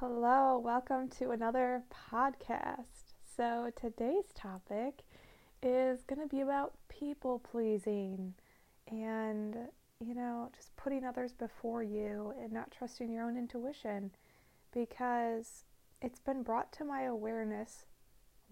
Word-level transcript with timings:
Hello, 0.00 0.62
welcome 0.64 1.08
to 1.18 1.30
another 1.32 1.82
podcast. 2.12 3.14
So, 3.36 3.72
today's 3.74 4.32
topic 4.32 5.02
is 5.60 6.04
going 6.04 6.20
to 6.20 6.28
be 6.28 6.40
about 6.40 6.74
people 6.88 7.40
pleasing 7.40 8.34
and, 8.86 9.56
you 9.98 10.14
know, 10.14 10.50
just 10.54 10.76
putting 10.76 11.04
others 11.04 11.32
before 11.32 11.82
you 11.82 12.32
and 12.40 12.52
not 12.52 12.70
trusting 12.70 13.10
your 13.10 13.24
own 13.24 13.36
intuition 13.36 14.12
because 14.72 15.64
it's 16.00 16.20
been 16.20 16.44
brought 16.44 16.70
to 16.74 16.84
my 16.84 17.02
awareness 17.02 17.84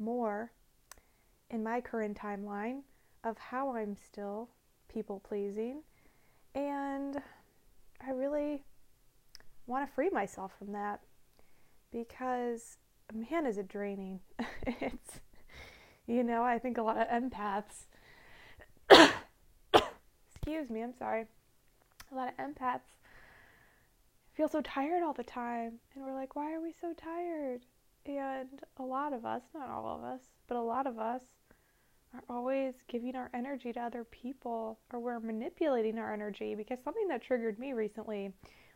more 0.01 0.51
in 1.49 1.63
my 1.63 1.81
current 1.81 2.19
timeline 2.19 2.81
of 3.23 3.39
how 3.39 3.77
I'm 3.77 3.95
still 3.95 4.49
people 4.93 5.21
pleasing. 5.21 5.83
And 6.57 7.23
I 8.05 8.11
really 8.11 8.65
want 9.69 9.87
to 9.89 9.95
free 9.95 10.11
myself 10.11 10.51
from 10.59 10.73
that 10.73 11.03
because 11.97 12.77
man 13.15 13.47
is 13.47 13.57
it 13.59 13.69
draining. 13.69 14.21
It's 14.67 15.21
you 16.07 16.23
know 16.23 16.45
i 16.45 16.59
think 16.59 16.79
a 16.79 16.83
lot 16.83 16.99
of 16.99 17.09
empaths 17.09 17.87
excuse 20.35 20.71
me 20.71 20.83
i'm 20.83 20.93
sorry. 20.93 21.27
A 22.13 22.15
lot 22.15 22.29
of 22.29 22.37
empaths 22.37 22.93
feel 24.35 24.49
so 24.49 24.61
tired 24.61 25.03
all 25.03 25.15
the 25.15 25.25
time 25.25 25.79
and 25.95 26.05
we're 26.05 26.15
like 26.15 26.37
why 26.37 26.53
are 26.53 26.61
we 26.61 26.73
so 26.81 26.93
tired? 26.93 27.63
And 28.05 28.61
a 28.79 28.83
lot 28.83 29.13
of 29.13 29.25
us 29.25 29.43
not 29.55 29.71
all 29.71 29.97
of 29.97 30.05
us 30.05 30.21
but 30.49 30.57
a 30.57 30.63
lot 30.63 30.87
of 30.87 30.99
us 30.99 31.23
are 32.15 32.23
always 32.29 32.75
giving 32.89 33.17
our 33.17 33.31
energy 33.33 33.73
to 33.73 33.81
other 33.81 34.05
people 34.05 34.79
or 34.93 35.01
we're 35.01 35.21
manipulating 35.21 35.99
our 35.99 36.13
energy 36.13 36.55
because 36.55 36.79
something 36.85 37.09
that 37.09 37.23
triggered 37.23 37.59
me 37.59 37.73
recently 37.73 38.33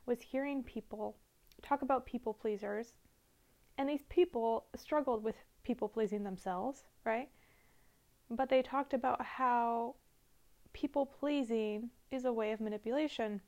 was 0.07 0.21
hearing 0.23 0.63
people 0.63 1.17
talk 1.63 1.83
about 1.83 2.07
people 2.07 2.33
pleasers 2.33 2.95
and 3.81 3.89
these 3.89 4.05
people 4.11 4.67
struggled 4.77 5.25
with 5.25 5.37
people 5.65 5.89
pleasing 5.89 6.23
themselves, 6.23 6.83
right? 7.07 7.31
But 8.31 8.51
they 8.51 8.61
talked 8.61 8.93
about 8.93 9.25
how 9.25 9.95
people 10.75 11.07
pleasing 11.07 11.89
is 12.11 12.27
a 12.27 12.33
way 12.33 12.53
of 12.53 12.61
manipulation. 12.61 13.41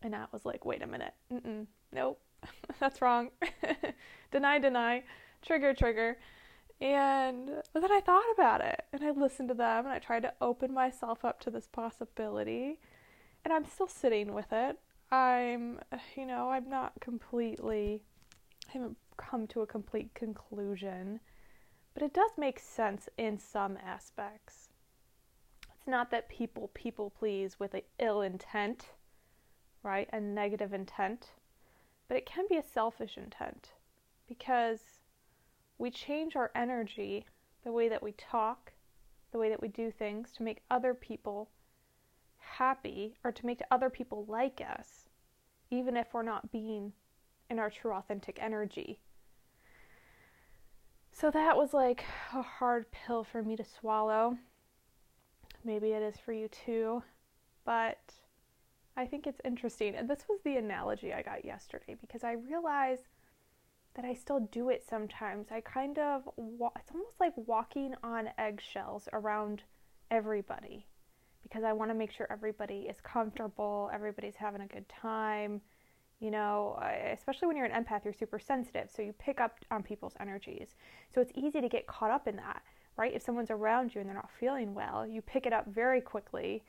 And 0.00 0.16
I 0.16 0.24
was 0.32 0.46
like, 0.46 0.64
wait 0.64 0.80
a 0.80 0.86
minute. 0.86 1.12
Mm-mm, 1.30 1.66
nope, 1.92 2.18
that's 2.80 3.02
wrong. 3.02 3.28
deny, 4.32 4.58
deny, 4.60 5.02
trigger, 5.42 5.74
trigger. 5.74 6.16
And 6.80 7.50
then 7.74 7.92
I 7.92 8.00
thought 8.00 8.32
about 8.32 8.62
it 8.62 8.82
and 8.94 9.04
I 9.04 9.10
listened 9.10 9.48
to 9.48 9.54
them 9.54 9.84
and 9.84 9.92
I 9.92 9.98
tried 9.98 10.22
to 10.22 10.32
open 10.40 10.72
myself 10.72 11.22
up 11.22 11.38
to 11.40 11.50
this 11.50 11.66
possibility. 11.66 12.80
And 13.44 13.52
I'm 13.52 13.66
still 13.66 13.88
sitting 13.88 14.32
with 14.32 14.52
it. 14.52 14.78
I'm, 15.12 15.80
you 16.16 16.24
know, 16.24 16.48
I'm 16.48 16.70
not 16.70 16.94
completely, 17.02 18.00
I 18.70 18.72
haven't 18.72 18.96
come 19.18 19.46
to 19.48 19.60
a 19.60 19.66
complete 19.66 20.14
conclusion, 20.14 21.20
but 21.92 22.02
it 22.02 22.14
does 22.14 22.30
make 22.38 22.58
sense 22.58 23.08
in 23.18 23.38
some 23.38 23.76
aspects. 23.84 24.70
It's 25.74 25.86
not 25.86 26.10
that 26.10 26.28
people 26.28 26.70
people 26.72 27.10
please 27.10 27.60
with 27.60 27.74
an 27.74 27.82
ill 27.98 28.22
intent, 28.22 28.86
right? 29.82 30.08
A 30.12 30.20
negative 30.20 30.72
intent, 30.72 31.32
but 32.08 32.16
it 32.16 32.24
can 32.24 32.46
be 32.48 32.56
a 32.56 32.62
selfish 32.62 33.18
intent 33.18 33.72
because 34.26 34.80
we 35.78 35.90
change 35.90 36.36
our 36.36 36.50
energy, 36.54 37.26
the 37.64 37.72
way 37.72 37.88
that 37.88 38.02
we 38.02 38.12
talk, 38.12 38.72
the 39.32 39.38
way 39.38 39.48
that 39.48 39.60
we 39.60 39.68
do 39.68 39.90
things 39.90 40.32
to 40.32 40.42
make 40.42 40.62
other 40.70 40.94
people 40.94 41.50
happy 42.38 43.16
or 43.24 43.32
to 43.32 43.46
make 43.46 43.60
other 43.70 43.90
people 43.90 44.24
like 44.28 44.60
us, 44.60 45.08
even 45.70 45.96
if 45.96 46.12
we're 46.12 46.22
not 46.22 46.50
being 46.50 46.92
in 47.50 47.58
our 47.58 47.70
true 47.70 47.92
authentic 47.92 48.38
energy. 48.40 49.00
So 51.20 51.32
that 51.32 51.56
was 51.56 51.74
like 51.74 52.04
a 52.32 52.42
hard 52.42 52.86
pill 52.92 53.24
for 53.24 53.42
me 53.42 53.56
to 53.56 53.64
swallow. 53.64 54.38
Maybe 55.64 55.88
it 55.88 56.00
is 56.00 56.16
for 56.16 56.32
you 56.32 56.46
too. 56.46 57.02
But 57.64 57.98
I 58.96 59.04
think 59.04 59.26
it's 59.26 59.40
interesting. 59.44 59.96
And 59.96 60.08
this 60.08 60.26
was 60.28 60.38
the 60.44 60.58
analogy 60.58 61.12
I 61.12 61.22
got 61.22 61.44
yesterday 61.44 61.96
because 62.00 62.22
I 62.22 62.34
realized 62.34 63.08
that 63.96 64.04
I 64.04 64.14
still 64.14 64.48
do 64.52 64.68
it 64.68 64.84
sometimes. 64.88 65.48
I 65.50 65.60
kind 65.60 65.98
of, 65.98 66.22
it's 66.36 66.92
almost 66.94 67.18
like 67.18 67.32
walking 67.34 67.94
on 68.04 68.28
eggshells 68.38 69.08
around 69.12 69.64
everybody 70.12 70.86
because 71.42 71.64
I 71.64 71.72
want 71.72 71.90
to 71.90 71.96
make 71.96 72.12
sure 72.12 72.28
everybody 72.30 72.86
is 72.88 73.00
comfortable, 73.00 73.90
everybody's 73.92 74.36
having 74.36 74.60
a 74.60 74.68
good 74.68 74.88
time 74.88 75.62
you 76.20 76.30
know, 76.30 76.78
especially 77.12 77.46
when 77.46 77.56
you're 77.56 77.66
an 77.66 77.84
empath, 77.84 78.04
you're 78.04 78.12
super 78.12 78.38
sensitive, 78.38 78.90
so 78.94 79.02
you 79.02 79.12
pick 79.12 79.40
up 79.40 79.58
on 79.70 79.82
people's 79.82 80.14
energies. 80.18 80.74
So 81.14 81.20
it's 81.20 81.32
easy 81.34 81.60
to 81.60 81.68
get 81.68 81.86
caught 81.86 82.10
up 82.10 82.26
in 82.26 82.36
that, 82.36 82.62
right? 82.96 83.14
If 83.14 83.22
someone's 83.22 83.50
around 83.50 83.94
you 83.94 84.00
and 84.00 84.08
they're 84.08 84.16
not 84.16 84.30
feeling 84.38 84.74
well, 84.74 85.06
you 85.06 85.22
pick 85.22 85.46
it 85.46 85.52
up 85.52 85.66
very 85.66 86.00
quickly. 86.00 86.64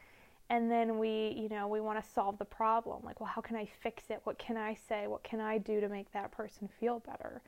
And 0.51 0.69
then 0.69 0.97
we, 0.97 1.35
you 1.37 1.49
know, 1.49 1.67
we 1.67 1.79
want 1.79 2.03
to 2.03 2.11
solve 2.11 2.37
the 2.37 2.45
problem. 2.45 3.01
Like, 3.03 3.19
well, 3.19 3.29
how 3.33 3.41
can 3.41 3.55
I 3.55 3.67
fix 3.81 4.03
it? 4.09 4.21
What 4.23 4.39
can 4.39 4.57
I 4.57 4.75
say? 4.87 5.07
What 5.07 5.23
can 5.23 5.39
I 5.39 5.57
do 5.57 5.79
to 5.79 5.89
make 5.89 6.11
that 6.13 6.31
person 6.31 6.69
feel 6.79 6.99
better? 6.99 7.41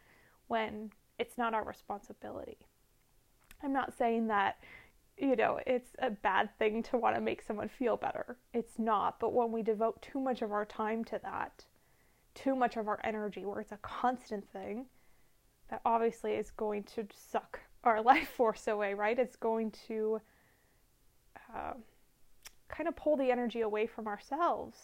When 0.47 0.91
it's 1.17 1.37
not 1.37 1.53
our 1.53 1.63
responsibility. 1.63 2.57
I'm 3.63 3.73
not 3.73 3.95
saying 3.95 4.27
that 4.27 4.57
you 5.17 5.35
know, 5.35 5.59
it's 5.67 5.91
a 5.99 6.09
bad 6.09 6.49
thing 6.57 6.81
to 6.81 6.97
want 6.97 7.15
to 7.15 7.21
make 7.21 7.43
someone 7.43 7.69
feel 7.69 7.95
better. 7.95 8.37
It's 8.53 8.79
not. 8.79 9.19
But 9.19 9.33
when 9.33 9.51
we 9.51 9.61
devote 9.61 10.01
too 10.01 10.19
much 10.19 10.41
of 10.41 10.51
our 10.51 10.65
time 10.65 11.03
to 11.05 11.19
that, 11.23 11.65
too 12.33 12.55
much 12.55 12.77
of 12.77 12.87
our 12.87 12.99
energy 13.03 13.45
where 13.45 13.59
it's 13.59 13.71
a 13.71 13.77
constant 13.77 14.47
thing 14.51 14.85
that 15.69 15.81
obviously 15.85 16.33
is 16.33 16.51
going 16.51 16.83
to 16.83 17.07
suck 17.13 17.59
our 17.83 18.01
life 18.11 18.29
force 18.29 18.67
away, 18.67 18.93
right? 18.93 19.17
It's 19.17 19.35
going 19.35 19.71
to 19.87 20.21
uh, 21.55 21.73
kind 22.67 22.87
of 22.87 22.95
pull 22.95 23.17
the 23.17 23.31
energy 23.31 23.61
away 23.61 23.87
from 23.87 24.07
ourselves. 24.07 24.77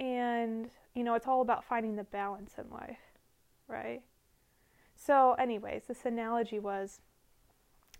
And, 0.00 0.70
you 0.94 1.04
know, 1.04 1.14
it's 1.14 1.26
all 1.26 1.40
about 1.40 1.64
finding 1.64 1.96
the 1.96 2.04
balance 2.04 2.54
in 2.58 2.68
life, 2.70 2.98
right? 3.68 4.02
So, 4.96 5.34
anyways, 5.34 5.84
this 5.86 6.04
analogy 6.04 6.58
was 6.58 7.00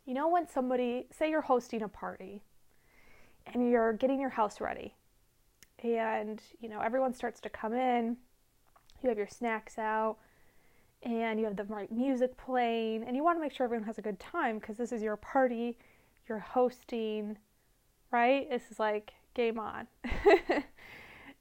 you 0.06 0.12
know, 0.12 0.28
when 0.28 0.46
somebody, 0.46 1.06
say 1.10 1.30
you're 1.30 1.40
hosting 1.40 1.82
a 1.82 1.88
party 1.88 2.42
and 3.46 3.70
you're 3.70 3.94
getting 3.94 4.20
your 4.20 4.30
house 4.30 4.60
ready, 4.60 4.94
and 5.84 6.40
you 6.60 6.68
know 6.68 6.80
everyone 6.80 7.14
starts 7.14 7.40
to 7.40 7.48
come 7.48 7.74
in. 7.74 8.16
You 9.02 9.08
have 9.10 9.18
your 9.18 9.28
snacks 9.28 9.78
out 9.78 10.16
and 11.02 11.38
you 11.38 11.44
have 11.44 11.56
the 11.56 11.64
right 11.64 11.92
music 11.92 12.36
playing 12.38 13.04
and 13.04 13.14
you 13.14 13.22
want 13.22 13.36
to 13.36 13.42
make 13.42 13.52
sure 13.52 13.64
everyone 13.64 13.86
has 13.86 13.98
a 13.98 14.02
good 14.02 14.18
time 14.18 14.58
because 14.58 14.78
this 14.78 14.92
is 14.92 15.02
your 15.02 15.16
party 15.16 15.76
you're 16.26 16.38
hosting 16.38 17.36
right? 18.10 18.48
This 18.48 18.70
is 18.70 18.78
like 18.78 19.12
game 19.34 19.58
on. 19.58 19.86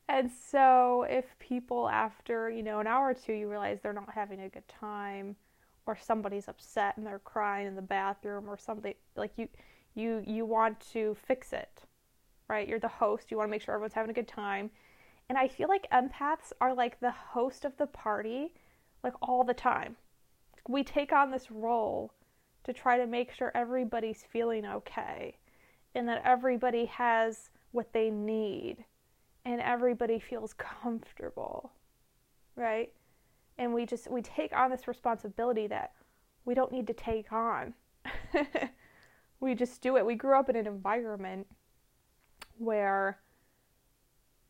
And 0.10 0.30
so 0.30 1.06
if 1.10 1.26
people 1.40 1.88
after 1.90 2.50
you 2.50 2.64
know 2.64 2.80
an 2.80 2.88
hour 2.88 3.10
or 3.10 3.14
two 3.14 3.34
you 3.34 3.50
realize 3.50 3.80
they're 3.82 3.94
not 3.94 4.12
having 4.14 4.42
a 4.42 4.50
good 4.50 4.68
time 4.68 5.36
or 5.86 5.98
somebody's 5.98 6.48
upset 6.48 6.98
and 6.98 7.06
they're 7.06 7.20
crying 7.20 7.68
in 7.68 7.76
the 7.76 7.82
bathroom 7.82 8.50
or 8.50 8.58
something 8.58 8.94
like 9.16 9.32
you 9.38 9.48
you 9.96 10.22
you 10.26 10.46
want 10.46 10.80
to 10.92 11.16
fix 11.26 11.54
it 11.54 11.84
right? 12.48 12.68
You're 12.68 12.80
the 12.80 12.88
host. 12.88 13.32
You 13.32 13.38
want 13.38 13.48
to 13.48 13.52
make 13.52 13.62
sure 13.62 13.74
everyone's 13.74 13.94
having 13.94 14.12
a 14.12 14.14
good 14.14 14.28
time. 14.28 14.70
And 15.30 15.38
I 15.38 15.48
feel 15.48 15.68
like 15.68 15.90
empaths 15.92 16.52
are 16.60 16.74
like 16.74 17.00
the 17.00 17.12
host 17.12 17.66
of 17.66 17.78
the 17.78 17.88
party, 17.88 18.54
like 19.04 19.14
all 19.22 19.44
the 19.44 19.54
time. 19.54 19.96
We 20.68 20.84
take 20.84 21.12
on 21.12 21.32
this 21.32 21.50
role 21.52 22.14
to 22.64 22.74
try 22.74 22.98
to 22.98 23.08
make 23.08 23.32
sure 23.32 23.52
everybody's 23.54 24.24
feeling 24.32 24.66
okay 24.66 25.38
and 25.96 26.08
that 26.08 26.22
everybody 26.26 26.86
has 26.86 27.50
what 27.72 27.92
they 27.94 28.10
need 28.10 28.86
and 29.46 29.60
everybody 29.62 30.20
feels 30.20 30.54
comfortable, 30.54 31.72
right? 32.56 32.92
And 33.58 33.74
we 33.74 33.86
just 33.86 34.10
we 34.10 34.22
take 34.22 34.56
on 34.56 34.72
this 34.72 34.88
responsibility 34.88 35.68
that 35.68 35.92
we 36.46 36.54
don't 36.54 36.72
need 36.72 36.88
to 36.88 36.94
take 36.94 37.32
on. 37.32 37.74
we 39.40 39.56
just 39.56 39.82
do 39.82 39.98
it. 39.98 40.06
We 40.06 40.16
grew 40.16 40.40
up 40.40 40.50
in 40.50 40.56
an 40.56 40.68
environment 40.68 41.48
where 42.64 43.20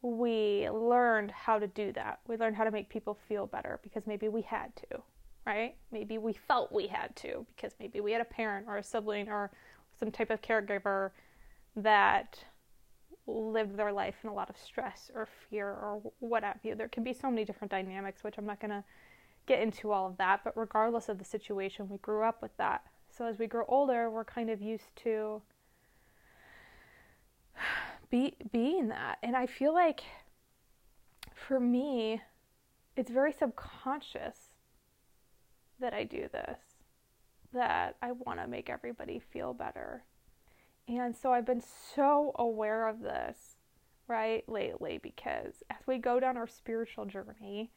we 0.02 0.70
learned 0.70 1.32
how 1.32 1.58
to 1.58 1.68
do 1.68 1.92
that. 1.94 2.20
We 2.28 2.36
learned 2.38 2.56
how 2.56 2.66
to 2.66 2.72
make 2.72 2.90
people 2.90 3.18
feel 3.28 3.48
better 3.48 3.80
because 3.84 4.06
maybe 4.06 4.28
we 4.28 4.42
had 4.42 4.76
to, 4.76 5.02
right? 5.46 5.76
Maybe 5.92 6.18
we 6.18 6.34
felt 6.34 6.72
we 6.72 6.88
had 6.88 7.16
to 7.18 7.46
because 7.56 7.74
maybe 7.80 8.02
we 8.02 8.12
had 8.12 8.22
a 8.22 8.26
parent 8.26 8.68
or 8.68 8.78
a 8.78 8.84
sibling 8.84 9.30
or 9.30 9.52
some 9.98 10.12
type 10.12 10.30
of 10.30 10.42
caregiver 10.42 11.12
that 11.78 12.38
lived 13.26 13.78
their 13.78 13.94
life 13.94 14.16
in 14.24 14.30
a 14.30 14.34
lot 14.34 14.50
of 14.50 14.58
stress 14.58 15.10
or 15.16 15.28
fear 15.50 15.70
or 15.70 16.02
what 16.20 16.44
have 16.44 16.60
you. 16.64 16.76
There 16.76 16.90
can 16.90 17.04
be 17.04 17.14
so 17.14 17.30
many 17.30 17.46
different 17.46 17.72
dynamics, 17.72 18.24
which 18.24 18.38
I'm 18.38 18.46
not 18.46 18.60
going 18.60 18.72
to 18.72 18.84
get 19.46 19.62
into 19.62 19.92
all 19.92 20.08
of 20.08 20.18
that, 20.18 20.42
but 20.44 20.58
regardless 20.58 21.08
of 21.08 21.18
the 21.18 21.26
situation, 21.26 21.88
we 21.90 21.98
grew 22.00 22.24
up 22.24 22.42
with 22.42 22.56
that. 22.58 22.84
So 23.10 23.26
as 23.26 23.40
we 23.40 23.48
grow 23.48 23.64
older, 23.68 24.10
we're 24.10 24.26
kind 24.26 24.50
of 24.50 24.62
used 24.62 24.96
to 25.04 25.42
be 28.14 28.36
being 28.52 28.90
that. 28.90 29.18
And 29.24 29.36
I 29.36 29.48
feel 29.48 29.74
like 29.74 30.04
for 31.34 31.60
me, 31.60 32.22
it's 32.96 33.10
very 33.10 33.34
subconscious 33.34 34.38
that 35.80 35.96
I 35.96 36.04
do 36.04 36.30
this, 36.32 36.60
that 37.54 37.96
I 38.04 38.12
want 38.12 38.40
to 38.40 38.46
make 38.46 38.70
everybody 38.70 39.18
feel 39.18 39.56
better. 39.56 40.04
And 40.88 41.18
so 41.18 41.34
I've 41.34 41.48
been 41.48 41.64
so 41.96 42.34
aware 42.36 42.88
of 42.88 43.02
this, 43.02 43.56
right, 44.08 44.48
lately, 44.48 45.00
because 45.02 45.64
as 45.72 45.88
we 45.88 45.98
go 45.98 46.20
down 46.20 46.38
our 46.38 46.48
spiritual 46.48 47.06
journey, 47.06 47.72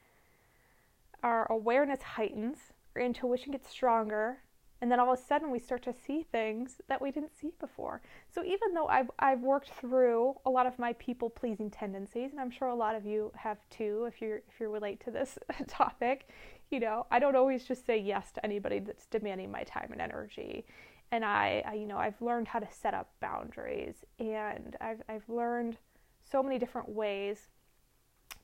our 1.22 1.50
awareness 1.50 2.02
heightens, 2.02 2.58
our 2.94 3.00
intuition 3.00 3.52
gets 3.52 3.70
stronger, 3.70 4.42
and 4.80 4.90
then 4.90 5.00
all 5.00 5.12
of 5.12 5.18
a 5.18 5.22
sudden 5.22 5.50
we 5.50 5.58
start 5.58 5.82
to 5.84 5.92
see 5.92 6.22
things 6.22 6.80
that 6.88 7.00
we 7.00 7.10
didn't 7.10 7.36
see 7.36 7.52
before. 7.58 8.02
So 8.28 8.44
even 8.44 8.74
though 8.74 8.86
I've 8.88 9.10
I've 9.18 9.40
worked 9.40 9.70
through 9.70 10.34
a 10.44 10.50
lot 10.50 10.66
of 10.66 10.78
my 10.78 10.92
people 10.94 11.30
pleasing 11.30 11.70
tendencies, 11.70 12.32
and 12.32 12.40
I'm 12.40 12.50
sure 12.50 12.68
a 12.68 12.74
lot 12.74 12.94
of 12.94 13.06
you 13.06 13.32
have 13.36 13.58
too, 13.70 14.04
if 14.06 14.20
you 14.20 14.40
if 14.48 14.60
you 14.60 14.68
relate 14.68 15.02
to 15.04 15.10
this 15.10 15.38
topic, 15.68 16.28
you 16.70 16.80
know, 16.80 17.06
I 17.10 17.18
don't 17.18 17.36
always 17.36 17.64
just 17.64 17.86
say 17.86 17.98
yes 17.98 18.32
to 18.32 18.44
anybody 18.44 18.80
that's 18.80 19.06
demanding 19.06 19.50
my 19.50 19.62
time 19.62 19.88
and 19.92 20.00
energy. 20.00 20.66
And 21.12 21.24
I, 21.24 21.62
I 21.66 21.74
you 21.74 21.86
know, 21.86 21.98
I've 21.98 22.20
learned 22.20 22.48
how 22.48 22.58
to 22.58 22.68
set 22.70 22.92
up 22.92 23.10
boundaries, 23.20 24.04
and 24.18 24.76
I've 24.80 25.02
I've 25.08 25.28
learned 25.28 25.78
so 26.22 26.42
many 26.42 26.58
different 26.58 26.88
ways 26.88 27.48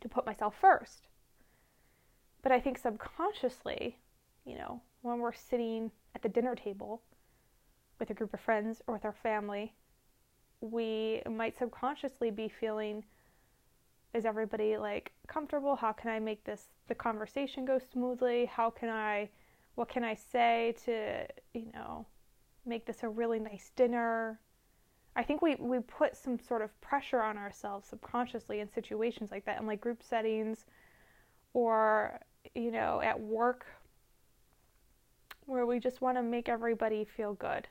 to 0.01 0.09
put 0.09 0.25
myself 0.25 0.55
first. 0.59 1.09
But 2.43 2.53
I 2.53 2.61
think 2.61 2.79
subconsciously, 2.79 3.99
you 4.45 4.57
know, 4.57 4.81
when 5.03 5.19
we're 5.19 5.33
sitting 5.33 5.91
at 6.15 6.23
the 6.23 6.29
dinner 6.29 6.55
table 6.55 7.03
with 7.99 8.11
a 8.11 8.15
group 8.15 8.35
of 8.35 8.41
friends 8.41 8.83
or 8.87 8.95
with 8.95 9.05
our 9.05 9.17
family, 9.23 9.75
we 10.61 11.23
might 11.29 11.59
subconsciously 11.59 12.31
be 12.31 12.49
feeling 12.49 13.05
is 14.15 14.27
everybody 14.27 14.77
like 14.77 15.13
comfortable? 15.27 15.75
How 15.75 15.93
can 15.93 16.11
I 16.11 16.19
make 16.19 16.45
this 16.45 16.67
the 16.89 16.95
conversation 16.95 17.65
go 17.65 17.79
smoothly? 17.93 18.45
How 18.45 18.71
can 18.71 18.91
I 18.91 19.31
what 19.75 19.89
can 19.89 20.05
I 20.05 20.15
say 20.15 20.75
to, 20.85 21.27
you 21.55 21.73
know, 21.73 22.07
make 22.67 22.85
this 22.85 23.03
a 23.03 23.09
really 23.09 23.39
nice 23.39 23.71
dinner? 23.75 24.39
I 25.17 25.23
think 25.23 25.43
we, 25.43 25.57
we 25.57 25.81
put 25.81 26.17
some 26.17 26.39
sort 26.39 26.63
of 26.63 26.79
pressure 26.81 27.23
on 27.23 27.39
ourselves 27.39 27.89
subconsciously 27.89 28.61
in 28.61 28.71
situations 28.71 29.31
like 29.31 29.45
that, 29.47 29.61
in 29.61 29.67
like 29.67 29.81
group 29.81 30.03
settings 30.03 30.67
or, 31.55 32.19
you 32.55 32.71
know, 32.71 33.01
at 33.03 33.19
work 33.19 33.67
where 35.47 35.67
we 35.67 35.79
just 35.79 36.01
want 36.01 36.17
to 36.17 36.23
make 36.23 36.49
everybody 36.49 37.05
feel 37.05 37.35
good. 37.35 37.69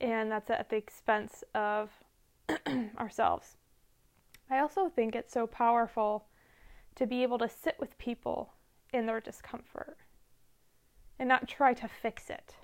And 0.00 0.30
that's 0.30 0.50
at 0.50 0.70
the 0.70 0.76
expense 0.76 1.44
of 1.54 1.90
ourselves. 2.98 3.56
I 4.50 4.58
also 4.58 4.88
think 4.88 5.14
it's 5.14 5.32
so 5.32 5.46
powerful 5.46 6.26
to 6.96 7.06
be 7.06 7.22
able 7.22 7.38
to 7.38 7.48
sit 7.48 7.76
with 7.78 7.96
people 7.98 8.52
in 8.92 9.06
their 9.06 9.20
discomfort 9.20 9.96
and 11.18 11.28
not 11.28 11.48
try 11.48 11.74
to 11.74 11.88
fix 11.88 12.30
it. 12.30 12.56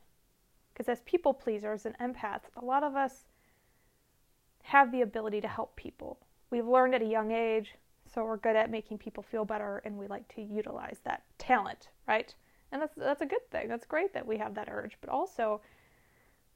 Because 0.72 0.88
as 0.88 1.00
people 1.02 1.34
pleasers 1.34 1.86
and 1.86 1.98
empaths, 1.98 2.48
a 2.56 2.64
lot 2.64 2.82
of 2.82 2.96
us 2.96 3.26
have 4.62 4.92
the 4.92 5.02
ability 5.02 5.40
to 5.40 5.48
help 5.48 5.76
people. 5.76 6.18
We've 6.50 6.66
learned 6.66 6.94
at 6.94 7.02
a 7.02 7.06
young 7.06 7.32
age, 7.32 7.74
so 8.12 8.24
we're 8.24 8.36
good 8.36 8.56
at 8.56 8.70
making 8.70 8.98
people 8.98 9.22
feel 9.22 9.44
better 9.44 9.82
and 9.84 9.96
we 9.96 10.06
like 10.06 10.26
to 10.34 10.42
utilize 10.42 10.98
that 11.04 11.22
talent, 11.38 11.88
right? 12.06 12.34
And 12.72 12.82
that's 12.82 12.94
that's 12.96 13.22
a 13.22 13.26
good 13.26 13.48
thing. 13.50 13.68
That's 13.68 13.86
great 13.86 14.14
that 14.14 14.26
we 14.26 14.38
have 14.38 14.54
that 14.54 14.68
urge, 14.70 14.96
but 15.00 15.10
also 15.10 15.60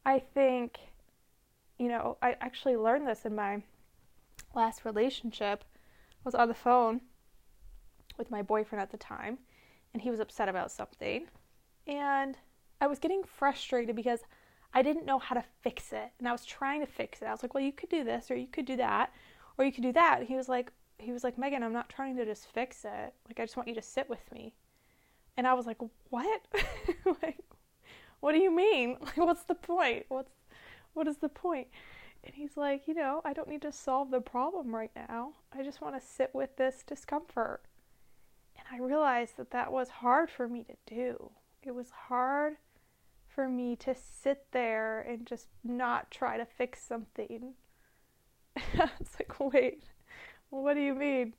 I 0.05 0.19
think 0.19 0.79
you 1.79 1.89
know, 1.89 2.17
I 2.23 2.37
actually 2.41 2.77
learned 2.77 3.07
this 3.07 3.25
in 3.25 3.35
my 3.35 3.63
last 4.55 4.85
relationship. 4.85 5.65
I 6.13 6.23
was 6.25 6.35
on 6.35 6.49
the 6.49 6.55
phone 6.55 7.01
with 8.17 8.31
my 8.31 8.43
boyfriend 8.43 8.81
at 8.81 8.91
the 8.91 8.97
time, 8.97 9.39
and 9.93 10.03
he 10.03 10.11
was 10.11 10.21
upset 10.21 10.49
about 10.49 10.71
something. 10.71 11.27
And 11.87 12.39
I 12.81 12.87
was 12.87 12.99
getting 12.99 13.25
frustrated 13.25 13.97
because 13.97 14.21
I 14.73 14.83
didn't 14.83 15.07
know 15.07 15.19
how 15.19 15.35
to 15.35 15.45
fix 15.63 15.93
it. 15.93 16.11
And 16.19 16.29
I 16.29 16.33
was 16.33 16.45
trying 16.45 16.81
to 16.81 16.87
fix 16.87 17.23
it. 17.23 17.27
I 17.27 17.33
was 17.33 17.43
like, 17.43 17.55
well, 17.55 17.63
you 17.63 17.73
could 17.73 17.89
do 17.89 18.05
this, 18.05 18.31
or 18.31 18.37
you 18.37 18.47
could 18.47 18.67
do 18.67 18.77
that, 18.77 19.13
or 19.59 19.65
you 19.65 19.73
could 19.73 19.83
do 19.83 19.93
that. 19.93 20.21
And 20.21 20.29
he 20.29 20.37
was 20.37 20.49
like, 20.49 20.71
he 20.99 21.13
was 21.13 21.25
like, 21.25 21.37
Megan, 21.37 21.63
I'm 21.63 21.73
not 21.73 21.89
trying 21.89 22.17
to 22.17 22.25
just 22.25 22.53
fix 22.53 22.85
it. 22.85 23.15
Like, 23.27 23.39
I 23.39 23.43
just 23.43 23.57
want 23.57 23.69
you 23.69 23.75
to 23.75 23.83
sit 23.83 24.09
with 24.09 24.31
me. 24.33 24.55
And 25.37 25.47
I 25.47 25.55
was 25.55 25.67
like, 25.67 25.79
"What? 26.11 26.43
like, 27.23 27.45
what 28.21 28.33
do 28.33 28.39
you 28.39 28.51
mean? 28.55 28.97
Like, 29.03 29.17
what's 29.17 29.45
the 29.45 29.55
point? 29.55 30.07
What's 30.09 30.33
what 30.95 31.09
is 31.09 31.19
the 31.19 31.29
point?" 31.29 31.69
And 32.25 32.35
he's 32.35 32.57
like, 32.57 32.87
"You 32.89 32.95
know, 32.95 33.21
I 33.25 33.33
don't 33.33 33.49
need 33.49 33.63
to 33.63 33.73
solve 33.73 34.11
the 34.11 34.21
problem 34.21 34.75
right 34.75 34.93
now. 34.95 35.33
I 35.53 35.63
just 35.63 35.81
want 35.81 36.01
to 36.01 36.07
sit 36.07 36.31
with 36.35 36.57
this 36.57 36.85
discomfort." 36.87 37.63
And 38.57 38.67
I 38.71 38.85
realized 38.85 39.37
that 39.37 39.51
that 39.51 39.73
was 39.73 39.89
hard 39.89 40.31
for 40.31 40.49
me 40.49 40.65
to 40.65 40.77
do. 40.87 41.31
It 41.63 41.75
was 41.75 41.91
hard 41.91 42.57
for 43.35 43.49
me 43.49 43.75
to 43.77 43.95
sit 43.95 44.47
there 44.53 45.01
and 45.01 45.27
just 45.27 45.49
not 45.65 46.11
try 46.11 46.37
to 46.37 46.47
fix 46.47 46.83
something. 46.83 47.55
it's 48.57 49.17
like, 49.19 49.41
wait, 49.41 49.85
what 50.51 50.75
do 50.75 50.81
you 50.81 50.95
mean? 50.95 51.35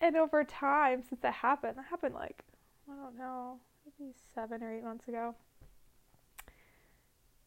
And 0.00 0.16
over 0.16 0.44
time, 0.44 1.02
since 1.08 1.20
that 1.22 1.34
happened, 1.34 1.78
that 1.78 1.86
happened 1.86 2.14
like 2.14 2.44
I 2.90 2.94
don't 2.96 3.16
know, 3.16 3.58
maybe 3.84 4.12
seven 4.34 4.62
or 4.62 4.72
eight 4.72 4.84
months 4.84 5.08
ago. 5.08 5.34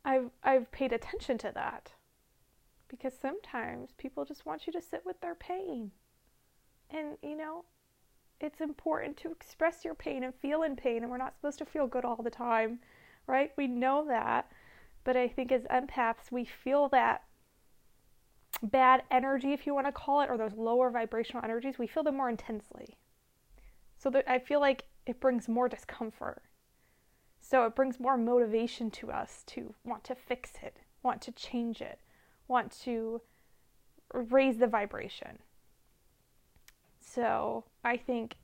I've 0.03 0.29
I've 0.43 0.71
paid 0.71 0.93
attention 0.93 1.37
to 1.39 1.51
that 1.55 1.93
because 2.87 3.13
sometimes 3.19 3.89
people 3.97 4.23
just 4.25 4.45
want 4.45 4.67
you 4.67 4.73
to 4.73 4.81
sit 4.81 5.03
with 5.05 5.19
their 5.21 5.35
pain. 5.35 5.91
And 6.91 7.17
you 7.23 7.35
know, 7.35 7.65
it's 8.39 8.61
important 8.61 9.17
to 9.17 9.31
express 9.31 9.83
your 9.83 9.95
pain 9.95 10.23
and 10.23 10.33
feel 10.35 10.63
in 10.63 10.75
pain 10.75 11.01
and 11.01 11.09
we're 11.09 11.17
not 11.17 11.35
supposed 11.35 11.57
to 11.59 11.65
feel 11.65 11.87
good 11.87 12.05
all 12.05 12.21
the 12.21 12.29
time, 12.29 12.79
right? 13.27 13.51
We 13.57 13.67
know 13.67 14.05
that. 14.07 14.51
But 15.03 15.15
I 15.17 15.27
think 15.27 15.51
as 15.51 15.63
empaths, 15.63 16.31
we 16.31 16.45
feel 16.45 16.89
that 16.89 17.23
bad 18.63 19.03
energy, 19.11 19.53
if 19.53 19.67
you 19.67 19.73
want 19.73 19.87
to 19.87 19.91
call 19.91 20.21
it, 20.21 20.29
or 20.29 20.37
those 20.37 20.53
lower 20.53 20.89
vibrational 20.89 21.43
energies, 21.43 21.77
we 21.77 21.87
feel 21.87 22.03
them 22.03 22.17
more 22.17 22.29
intensely. 22.29 22.97
So 23.97 24.11
I 24.27 24.39
feel 24.39 24.59
like 24.59 24.85
it 25.05 25.19
brings 25.19 25.47
more 25.47 25.69
discomfort. 25.69 26.41
So 27.39 27.65
it 27.65 27.75
brings 27.75 27.99
more 27.99 28.17
motivation 28.17 28.89
to 28.91 29.11
us 29.11 29.43
to 29.47 29.75
want 29.83 30.03
to 30.05 30.15
fix 30.15 30.53
it, 30.63 30.77
want 31.03 31.21
to 31.21 31.31
change 31.31 31.81
it, 31.81 31.99
want 32.47 32.71
to 32.83 33.21
raise 34.13 34.57
the 34.57 34.67
vibration. 34.67 35.39
So 36.99 37.65
I 37.83 37.97
think 37.97 38.35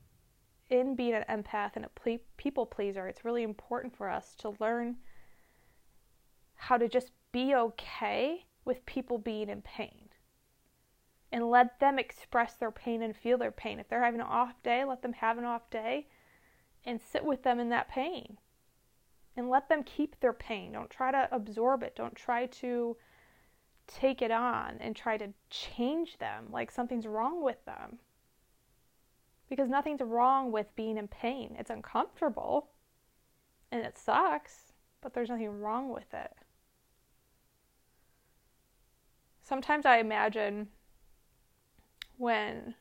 in 0.70 0.94
being 0.94 1.14
an 1.14 1.24
empath 1.28 1.72
and 1.74 1.84
a 1.84 2.18
people 2.36 2.64
pleaser, 2.64 3.08
it's 3.08 3.24
really 3.24 3.42
important 3.42 3.96
for 3.96 4.08
us 4.08 4.34
to 4.36 4.54
learn 4.60 4.96
how 6.54 6.78
to 6.78 6.88
just 6.88 7.10
be 7.32 7.54
okay 7.54 8.46
with 8.64 8.86
people 8.86 9.18
being 9.18 9.48
in 9.48 9.62
pain 9.62 10.08
and 11.32 11.50
let 11.50 11.80
them 11.80 11.98
express 11.98 12.54
their 12.54 12.70
pain 12.70 13.02
and 13.02 13.16
feel 13.16 13.36
their 13.36 13.50
pain. 13.50 13.80
If 13.80 13.88
they're 13.88 14.04
having 14.04 14.20
an 14.20 14.26
off 14.26 14.62
day, 14.62 14.84
let 14.84 15.02
them 15.02 15.14
have 15.14 15.38
an 15.38 15.44
off 15.44 15.68
day 15.70 16.06
and 16.84 17.00
sit 17.00 17.24
with 17.24 17.42
them 17.42 17.60
in 17.60 17.68
that 17.70 17.88
pain 17.88 18.38
and 19.36 19.48
let 19.48 19.68
them 19.68 19.82
keep 19.82 20.18
their 20.20 20.32
pain. 20.32 20.72
Don't 20.72 20.90
try 20.90 21.10
to 21.10 21.28
absorb 21.32 21.82
it. 21.82 21.96
Don't 21.96 22.14
try 22.14 22.46
to 22.46 22.96
take 23.86 24.22
it 24.22 24.30
on 24.30 24.76
and 24.80 24.94
try 24.94 25.16
to 25.16 25.32
change 25.50 26.18
them 26.18 26.46
like 26.50 26.70
something's 26.70 27.06
wrong 27.06 27.42
with 27.42 27.64
them. 27.64 27.98
Because 29.48 29.68
nothing's 29.68 30.00
wrong 30.00 30.50
with 30.50 30.74
being 30.76 30.96
in 30.96 31.08
pain. 31.08 31.56
It's 31.58 31.70
uncomfortable 31.70 32.68
and 33.70 33.84
it 33.84 33.98
sucks, 33.98 34.72
but 35.00 35.14
there's 35.14 35.28
nothing 35.28 35.60
wrong 35.60 35.90
with 35.90 36.12
it. 36.12 36.32
Sometimes 39.42 39.84
I 39.84 39.98
imagine 39.98 40.68
when 42.16 42.74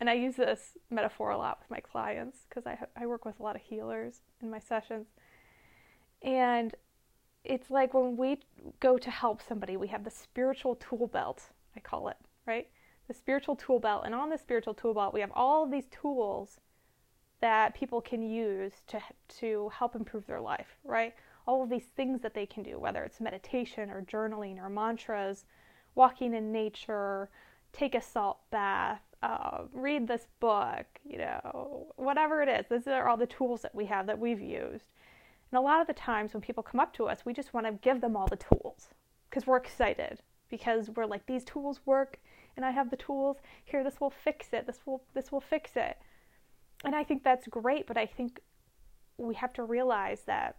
and 0.00 0.10
I 0.10 0.14
use 0.14 0.36
this 0.36 0.76
metaphor 0.90 1.30
a 1.30 1.38
lot 1.38 1.58
with 1.60 1.70
my 1.70 1.80
clients 1.80 2.38
because 2.48 2.66
I, 2.66 2.78
I 2.96 3.06
work 3.06 3.24
with 3.24 3.40
a 3.40 3.42
lot 3.42 3.56
of 3.56 3.62
healers 3.62 4.20
in 4.42 4.50
my 4.50 4.58
sessions. 4.58 5.06
And 6.22 6.74
it's 7.44 7.70
like 7.70 7.94
when 7.94 8.16
we 8.16 8.40
go 8.80 8.98
to 8.98 9.10
help 9.10 9.40
somebody, 9.40 9.76
we 9.76 9.88
have 9.88 10.04
the 10.04 10.10
spiritual 10.10 10.76
tool 10.76 11.06
belt, 11.06 11.50
I 11.76 11.80
call 11.80 12.08
it, 12.08 12.16
right? 12.46 12.68
The 13.08 13.14
spiritual 13.14 13.56
tool 13.56 13.78
belt. 13.78 14.02
And 14.04 14.14
on 14.14 14.28
the 14.28 14.38
spiritual 14.38 14.74
tool 14.74 14.92
belt, 14.92 15.14
we 15.14 15.20
have 15.20 15.32
all 15.34 15.64
of 15.64 15.70
these 15.70 15.86
tools 15.86 16.60
that 17.40 17.74
people 17.74 18.00
can 18.00 18.22
use 18.22 18.72
to, 18.88 19.00
to 19.38 19.70
help 19.70 19.94
improve 19.94 20.26
their 20.26 20.40
life, 20.40 20.78
right? 20.84 21.14
All 21.46 21.62
of 21.62 21.70
these 21.70 21.84
things 21.96 22.20
that 22.22 22.34
they 22.34 22.46
can 22.46 22.62
do, 22.62 22.78
whether 22.78 23.04
it's 23.04 23.20
meditation 23.20 23.90
or 23.90 24.02
journaling 24.02 24.58
or 24.58 24.68
mantras, 24.68 25.44
walking 25.94 26.34
in 26.34 26.50
nature, 26.50 27.30
take 27.72 27.94
a 27.94 28.02
salt 28.02 28.38
bath, 28.50 29.02
uh, 29.22 29.62
read 29.72 30.06
this 30.06 30.26
book, 30.40 30.86
you 31.04 31.18
know, 31.18 31.92
whatever 31.96 32.42
it 32.42 32.48
is. 32.48 32.66
These 32.70 32.86
are 32.86 33.08
all 33.08 33.16
the 33.16 33.26
tools 33.26 33.62
that 33.62 33.74
we 33.74 33.86
have 33.86 34.06
that 34.06 34.18
we've 34.18 34.40
used. 34.40 34.92
And 35.50 35.58
a 35.58 35.60
lot 35.60 35.80
of 35.80 35.86
the 35.86 35.94
times 35.94 36.34
when 36.34 36.40
people 36.40 36.62
come 36.62 36.80
up 36.80 36.92
to 36.94 37.06
us, 37.06 37.24
we 37.24 37.32
just 37.32 37.54
want 37.54 37.66
to 37.66 37.72
give 37.72 38.00
them 38.00 38.16
all 38.16 38.26
the 38.26 38.36
tools 38.36 38.88
because 39.30 39.46
we're 39.46 39.56
excited 39.56 40.20
because 40.50 40.90
we're 40.90 41.06
like 41.06 41.26
these 41.26 41.44
tools 41.44 41.80
work 41.86 42.18
and 42.56 42.64
I 42.64 42.70
have 42.70 42.90
the 42.90 42.96
tools. 42.96 43.38
Here 43.64 43.84
this 43.84 44.00
will 44.00 44.10
fix 44.10 44.52
it. 44.52 44.66
This 44.66 44.80
will 44.86 45.02
this 45.14 45.30
will 45.30 45.40
fix 45.40 45.72
it. 45.76 45.98
and 46.84 46.94
I 46.94 47.04
think 47.04 47.24
that's 47.24 47.46
great, 47.48 47.86
but 47.86 47.96
I 47.96 48.06
think 48.06 48.40
we 49.18 49.34
have 49.34 49.52
to 49.54 49.62
realize 49.62 50.22
that 50.26 50.56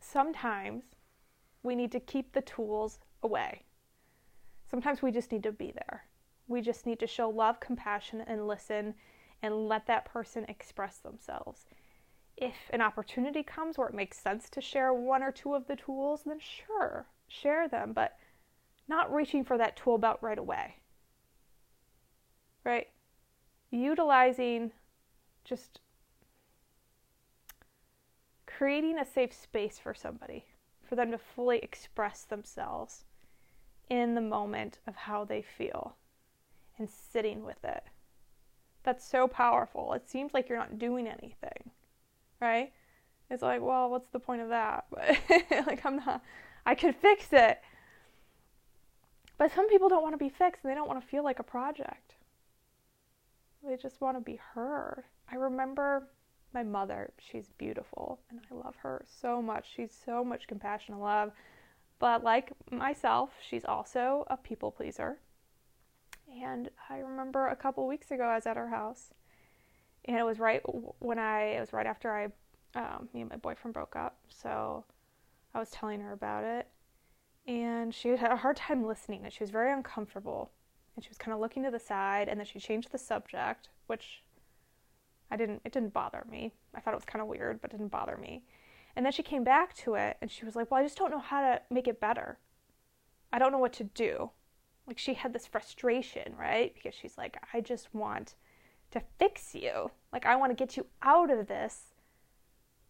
sometimes 0.00 0.84
we 1.62 1.74
need 1.74 1.92
to 1.92 2.00
keep 2.00 2.32
the 2.32 2.42
tools 2.42 3.00
away. 3.22 3.62
Sometimes 4.70 5.02
we 5.02 5.10
just 5.10 5.32
need 5.32 5.42
to 5.42 5.52
be 5.52 5.72
there. 5.72 6.04
We 6.48 6.60
just 6.60 6.86
need 6.86 7.00
to 7.00 7.06
show 7.06 7.28
love, 7.28 7.60
compassion, 7.60 8.22
and 8.26 8.46
listen 8.46 8.94
and 9.42 9.68
let 9.68 9.86
that 9.86 10.04
person 10.04 10.44
express 10.48 10.98
themselves. 10.98 11.66
If 12.36 12.54
an 12.70 12.80
opportunity 12.80 13.42
comes 13.42 13.78
where 13.78 13.88
it 13.88 13.94
makes 13.94 14.18
sense 14.18 14.48
to 14.50 14.60
share 14.60 14.92
one 14.92 15.22
or 15.22 15.32
two 15.32 15.54
of 15.54 15.66
the 15.66 15.76
tools, 15.76 16.22
then 16.24 16.38
sure, 16.38 17.06
share 17.28 17.68
them, 17.68 17.92
but 17.92 18.16
not 18.88 19.12
reaching 19.12 19.44
for 19.44 19.58
that 19.58 19.76
tool 19.76 19.98
belt 19.98 20.18
right 20.20 20.38
away. 20.38 20.76
Right? 22.64 22.88
Utilizing 23.70 24.72
just 25.44 25.80
creating 28.46 28.98
a 28.98 29.04
safe 29.04 29.32
space 29.32 29.78
for 29.78 29.94
somebody, 29.94 30.44
for 30.82 30.96
them 30.96 31.10
to 31.10 31.18
fully 31.18 31.58
express 31.58 32.22
themselves 32.22 33.04
in 33.88 34.14
the 34.14 34.20
moment 34.20 34.78
of 34.86 34.96
how 34.96 35.24
they 35.24 35.42
feel 35.42 35.96
and 36.78 36.88
sitting 36.88 37.44
with 37.44 37.64
it. 37.64 37.84
That's 38.82 39.04
so 39.04 39.26
powerful. 39.26 39.92
It 39.94 40.08
seems 40.08 40.32
like 40.32 40.48
you're 40.48 40.58
not 40.58 40.78
doing 40.78 41.06
anything, 41.08 41.70
right? 42.40 42.72
It's 43.30 43.42
like, 43.42 43.60
well, 43.60 43.90
what's 43.90 44.08
the 44.10 44.20
point 44.20 44.42
of 44.42 44.48
that? 44.50 44.84
But 44.90 45.66
like, 45.66 45.84
I'm 45.84 45.96
not, 45.96 46.22
I 46.64 46.74
could 46.74 46.94
fix 46.94 47.32
it. 47.32 47.60
But 49.38 49.52
some 49.52 49.68
people 49.68 49.88
don't 49.88 50.02
want 50.02 50.14
to 50.14 50.24
be 50.24 50.28
fixed 50.30 50.64
and 50.64 50.70
they 50.70 50.74
don't 50.74 50.88
want 50.88 51.00
to 51.00 51.06
feel 51.06 51.24
like 51.24 51.38
a 51.38 51.44
project. 51.44 52.14
They 53.66 53.76
just 53.76 54.00
want 54.00 54.16
to 54.16 54.20
be 54.20 54.38
heard. 54.54 55.02
I 55.30 55.36
remember 55.36 56.08
my 56.54 56.62
mother, 56.62 57.12
she's 57.18 57.50
beautiful 57.58 58.20
and 58.30 58.40
I 58.50 58.54
love 58.54 58.76
her 58.76 59.04
so 59.06 59.42
much. 59.42 59.66
She's 59.74 59.92
so 59.92 60.24
much 60.24 60.46
compassion 60.46 60.94
and 60.94 61.02
love. 61.02 61.32
But 61.98 62.22
like 62.22 62.52
myself, 62.70 63.30
she's 63.46 63.64
also 63.64 64.24
a 64.28 64.36
people 64.36 64.70
pleaser. 64.70 65.18
And 66.42 66.70
I 66.90 66.98
remember 66.98 67.48
a 67.48 67.56
couple 67.56 67.86
weeks 67.86 68.10
ago, 68.10 68.24
I 68.24 68.34
was 68.34 68.46
at 68.46 68.56
her 68.56 68.68
house, 68.68 69.12
and 70.04 70.16
it 70.16 70.24
was 70.24 70.38
right 70.38 70.60
when 70.98 71.18
I, 71.18 71.42
it 71.56 71.60
was 71.60 71.72
right 71.72 71.86
after 71.86 72.12
I, 72.12 72.78
um, 72.78 73.08
me 73.14 73.22
and 73.22 73.30
my 73.30 73.36
boyfriend 73.36 73.74
broke 73.74 73.96
up. 73.96 74.18
So 74.28 74.84
I 75.54 75.60
was 75.60 75.70
telling 75.70 76.00
her 76.00 76.12
about 76.12 76.44
it, 76.44 76.68
and 77.46 77.94
she 77.94 78.10
had 78.10 78.32
a 78.32 78.36
hard 78.36 78.56
time 78.56 78.84
listening, 78.84 79.24
and 79.24 79.32
she 79.32 79.42
was 79.42 79.50
very 79.50 79.72
uncomfortable. 79.72 80.50
And 80.94 81.04
she 81.04 81.10
was 81.10 81.18
kind 81.18 81.34
of 81.34 81.40
looking 81.40 81.62
to 81.64 81.70
the 81.70 81.78
side, 81.78 82.28
and 82.28 82.40
then 82.40 82.46
she 82.46 82.58
changed 82.58 82.90
the 82.90 82.98
subject, 82.98 83.68
which 83.86 84.22
I 85.30 85.36
didn't, 85.36 85.60
it 85.64 85.72
didn't 85.72 85.92
bother 85.92 86.24
me. 86.30 86.52
I 86.74 86.80
thought 86.80 86.94
it 86.94 86.96
was 86.96 87.04
kind 87.04 87.22
of 87.22 87.28
weird, 87.28 87.60
but 87.60 87.70
it 87.70 87.76
didn't 87.76 87.92
bother 87.92 88.16
me. 88.16 88.42
And 88.94 89.04
then 89.04 89.12
she 89.12 89.22
came 89.22 89.44
back 89.44 89.74
to 89.76 89.94
it 89.94 90.16
and 90.22 90.30
she 90.30 90.46
was 90.46 90.56
like, 90.56 90.70
Well, 90.70 90.80
I 90.80 90.84
just 90.84 90.96
don't 90.96 91.10
know 91.10 91.18
how 91.18 91.42
to 91.42 91.60
make 91.70 91.86
it 91.86 92.00
better. 92.00 92.38
I 93.30 93.38
don't 93.38 93.52
know 93.52 93.58
what 93.58 93.74
to 93.74 93.84
do. 93.84 94.30
Like 94.86 94.98
she 94.98 95.14
had 95.14 95.32
this 95.32 95.46
frustration, 95.46 96.34
right? 96.38 96.74
Because 96.74 96.94
she's 96.94 97.18
like, 97.18 97.36
I 97.52 97.60
just 97.60 97.94
want 97.94 98.34
to 98.92 99.02
fix 99.18 99.54
you. 99.54 99.90
Like 100.12 100.26
I 100.26 100.36
want 100.36 100.50
to 100.50 100.56
get 100.56 100.76
you 100.76 100.86
out 101.02 101.30
of 101.30 101.48
this 101.48 101.94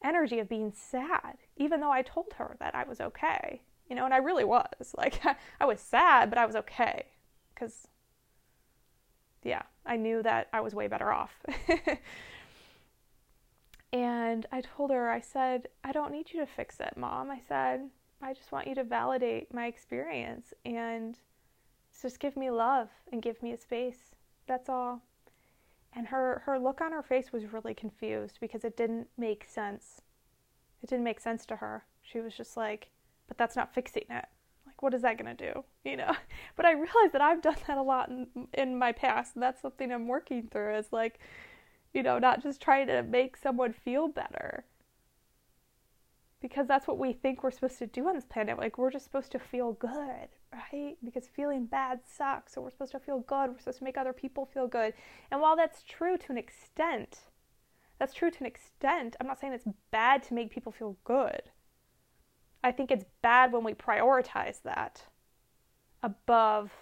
energy 0.04 0.38
of 0.38 0.48
being 0.48 0.72
sad, 0.72 1.38
even 1.56 1.80
though 1.80 1.90
I 1.90 2.02
told 2.02 2.34
her 2.36 2.56
that 2.60 2.74
I 2.74 2.84
was 2.84 3.00
okay. 3.00 3.62
You 3.88 3.96
know, 3.96 4.04
and 4.04 4.12
I 4.12 4.18
really 4.18 4.44
was. 4.44 4.94
Like 4.96 5.20
I 5.60 5.64
was 5.64 5.80
sad, 5.80 6.30
but 6.30 6.38
I 6.38 6.46
was 6.46 6.56
okay. 6.56 7.06
Cuz 7.54 7.88
yeah, 9.42 9.62
I 9.84 9.96
knew 9.96 10.22
that 10.22 10.48
I 10.52 10.60
was 10.60 10.74
way 10.74 10.88
better 10.88 11.12
off. 11.12 11.32
And 13.92 14.44
I 14.52 14.60
told 14.60 14.90
her, 14.90 15.08
I 15.08 15.20
said, 15.20 15.68
I 15.82 15.92
don't 15.92 16.12
need 16.12 16.32
you 16.32 16.40
to 16.40 16.46
fix 16.46 16.80
it, 16.80 16.94
mom. 16.96 17.30
I 17.30 17.40
said, 17.48 17.88
I 18.20 18.34
just 18.34 18.52
want 18.52 18.66
you 18.66 18.74
to 18.74 18.84
validate 18.84 19.54
my 19.54 19.66
experience 19.66 20.52
and 20.64 21.18
just 22.02 22.20
give 22.20 22.36
me 22.36 22.50
love 22.50 22.88
and 23.12 23.22
give 23.22 23.42
me 23.42 23.52
a 23.52 23.58
space. 23.58 24.14
That's 24.46 24.68
all. 24.68 25.02
And 25.92 26.08
her, 26.08 26.42
her 26.44 26.58
look 26.58 26.80
on 26.80 26.92
her 26.92 27.02
face 27.02 27.32
was 27.32 27.52
really 27.52 27.74
confused 27.74 28.38
because 28.40 28.64
it 28.64 28.76
didn't 28.76 29.08
make 29.16 29.44
sense. 29.44 30.02
It 30.82 30.90
didn't 30.90 31.04
make 31.04 31.20
sense 31.20 31.46
to 31.46 31.56
her. 31.56 31.84
She 32.02 32.20
was 32.20 32.36
just 32.36 32.56
like, 32.56 32.90
but 33.26 33.38
that's 33.38 33.56
not 33.56 33.74
fixing 33.74 34.04
it. 34.10 34.26
Like, 34.66 34.82
what 34.82 34.94
is 34.94 35.02
that 35.02 35.18
going 35.18 35.34
to 35.34 35.52
do? 35.52 35.64
You 35.84 35.96
know? 35.96 36.14
But 36.56 36.66
I 36.66 36.72
realized 36.72 37.12
that 37.12 37.22
I've 37.22 37.42
done 37.42 37.56
that 37.66 37.78
a 37.78 37.82
lot 37.82 38.08
in, 38.08 38.26
in 38.54 38.78
my 38.78 38.92
past. 38.92 39.34
And 39.34 39.42
that's 39.42 39.62
something 39.62 39.92
I'm 39.92 40.08
working 40.08 40.48
through 40.50 40.76
is 40.76 40.92
like, 40.92 41.18
you 41.94 42.02
know, 42.02 42.18
not 42.18 42.42
just 42.42 42.60
trying 42.60 42.86
to 42.88 43.02
make 43.02 43.36
someone 43.36 43.72
feel 43.72 44.08
better. 44.08 44.64
Because 46.40 46.66
that's 46.66 46.86
what 46.86 46.98
we 46.98 47.12
think 47.12 47.42
we're 47.42 47.50
supposed 47.50 47.78
to 47.78 47.86
do 47.86 48.06
on 48.06 48.14
this 48.14 48.24
planet. 48.24 48.58
Like, 48.58 48.76
we're 48.76 48.90
just 48.90 49.04
supposed 49.04 49.32
to 49.32 49.38
feel 49.38 49.72
good, 49.72 50.28
right? 50.72 50.96
Because 51.04 51.26
feeling 51.26 51.66
bad 51.66 52.00
sucks. 52.06 52.54
So, 52.54 52.60
we're 52.60 52.70
supposed 52.70 52.92
to 52.92 53.00
feel 53.00 53.20
good. 53.20 53.50
We're 53.50 53.58
supposed 53.58 53.78
to 53.78 53.84
make 53.84 53.98
other 53.98 54.12
people 54.12 54.46
feel 54.46 54.66
good. 54.66 54.94
And 55.30 55.40
while 55.40 55.56
that's 55.56 55.82
true 55.82 56.16
to 56.16 56.32
an 56.32 56.38
extent, 56.38 57.20
that's 57.98 58.14
true 58.14 58.30
to 58.30 58.40
an 58.40 58.46
extent, 58.46 59.16
I'm 59.20 59.26
not 59.26 59.40
saying 59.40 59.52
it's 59.52 59.68
bad 59.90 60.22
to 60.24 60.34
make 60.34 60.50
people 60.50 60.72
feel 60.72 60.96
good. 61.04 61.42
I 62.62 62.72
think 62.72 62.90
it's 62.90 63.04
bad 63.22 63.52
when 63.52 63.64
we 63.64 63.74
prioritize 63.74 64.62
that 64.62 65.04
above 66.02 66.72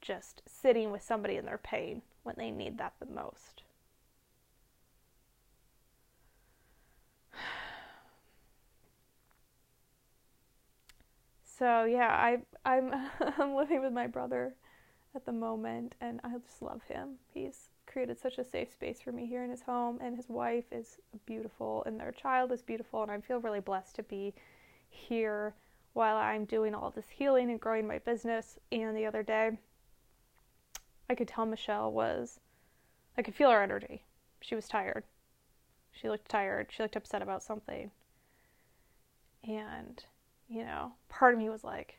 just 0.00 0.42
sitting 0.46 0.90
with 0.90 1.02
somebody 1.02 1.36
in 1.36 1.44
their 1.44 1.58
pain 1.58 2.02
when 2.22 2.34
they 2.38 2.50
need 2.50 2.78
that 2.78 2.94
the 3.00 3.06
most. 3.06 3.62
So 11.60 11.84
yeah, 11.84 12.08
I 12.08 12.38
I'm 12.64 12.90
I'm 13.38 13.54
living 13.54 13.82
with 13.82 13.92
my 13.92 14.06
brother 14.06 14.54
at 15.14 15.26
the 15.26 15.32
moment, 15.32 15.94
and 16.00 16.18
I 16.24 16.30
just 16.38 16.62
love 16.62 16.82
him. 16.88 17.16
He's 17.34 17.68
created 17.86 18.18
such 18.18 18.38
a 18.38 18.44
safe 18.44 18.72
space 18.72 19.02
for 19.02 19.12
me 19.12 19.26
here 19.26 19.44
in 19.44 19.50
his 19.50 19.60
home, 19.60 19.98
and 20.00 20.16
his 20.16 20.30
wife 20.30 20.64
is 20.72 20.96
beautiful, 21.26 21.82
and 21.84 22.00
their 22.00 22.12
child 22.12 22.50
is 22.50 22.62
beautiful, 22.62 23.02
and 23.02 23.12
I 23.12 23.20
feel 23.20 23.40
really 23.40 23.60
blessed 23.60 23.94
to 23.96 24.02
be 24.02 24.32
here 24.88 25.54
while 25.92 26.16
I'm 26.16 26.46
doing 26.46 26.74
all 26.74 26.90
this 26.90 27.10
healing 27.10 27.50
and 27.50 27.60
growing 27.60 27.86
my 27.86 27.98
business. 27.98 28.58
And 28.72 28.96
the 28.96 29.04
other 29.04 29.22
day, 29.22 29.58
I 31.10 31.14
could 31.14 31.28
tell 31.28 31.44
Michelle 31.44 31.92
was, 31.92 32.40
I 33.18 33.22
could 33.22 33.34
feel 33.34 33.50
her 33.50 33.62
energy. 33.62 34.04
She 34.40 34.54
was 34.54 34.66
tired. 34.66 35.04
She 35.92 36.08
looked 36.08 36.30
tired. 36.30 36.68
She 36.70 36.82
looked 36.82 36.96
upset 36.96 37.20
about 37.20 37.42
something. 37.42 37.90
And 39.46 40.02
you 40.50 40.64
know, 40.64 40.92
part 41.08 41.32
of 41.32 41.38
me 41.38 41.48
was 41.48 41.62
like, 41.62 41.98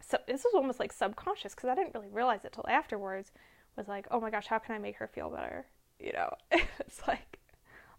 so 0.00 0.18
this 0.26 0.44
was 0.44 0.54
almost 0.54 0.78
like 0.78 0.92
subconscious 0.92 1.54
because 1.54 1.70
I 1.70 1.74
didn't 1.74 1.94
really 1.94 2.10
realize 2.10 2.44
it 2.44 2.52
till 2.52 2.66
afterwards. 2.68 3.32
Was 3.76 3.88
like, 3.88 4.06
oh 4.10 4.20
my 4.20 4.30
gosh, 4.30 4.46
how 4.46 4.58
can 4.58 4.74
I 4.74 4.78
make 4.78 4.96
her 4.96 5.08
feel 5.08 5.30
better? 5.30 5.66
You 6.00 6.12
know, 6.12 6.30
it's 6.78 7.02
like, 7.08 7.40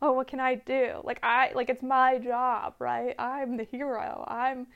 oh, 0.02 0.14
what 0.14 0.30
can 0.30 0.40
I 0.40 0.56
do? 0.56 1.02
Like 1.04 1.20
I, 1.22 1.52
like 1.54 1.70
it's 1.70 1.84
my 1.84 2.18
job, 2.18 2.76
right? 2.80 3.14
I'm 3.20 3.58
the 3.58 3.66
hero. 3.66 4.24
I'm 4.26 4.68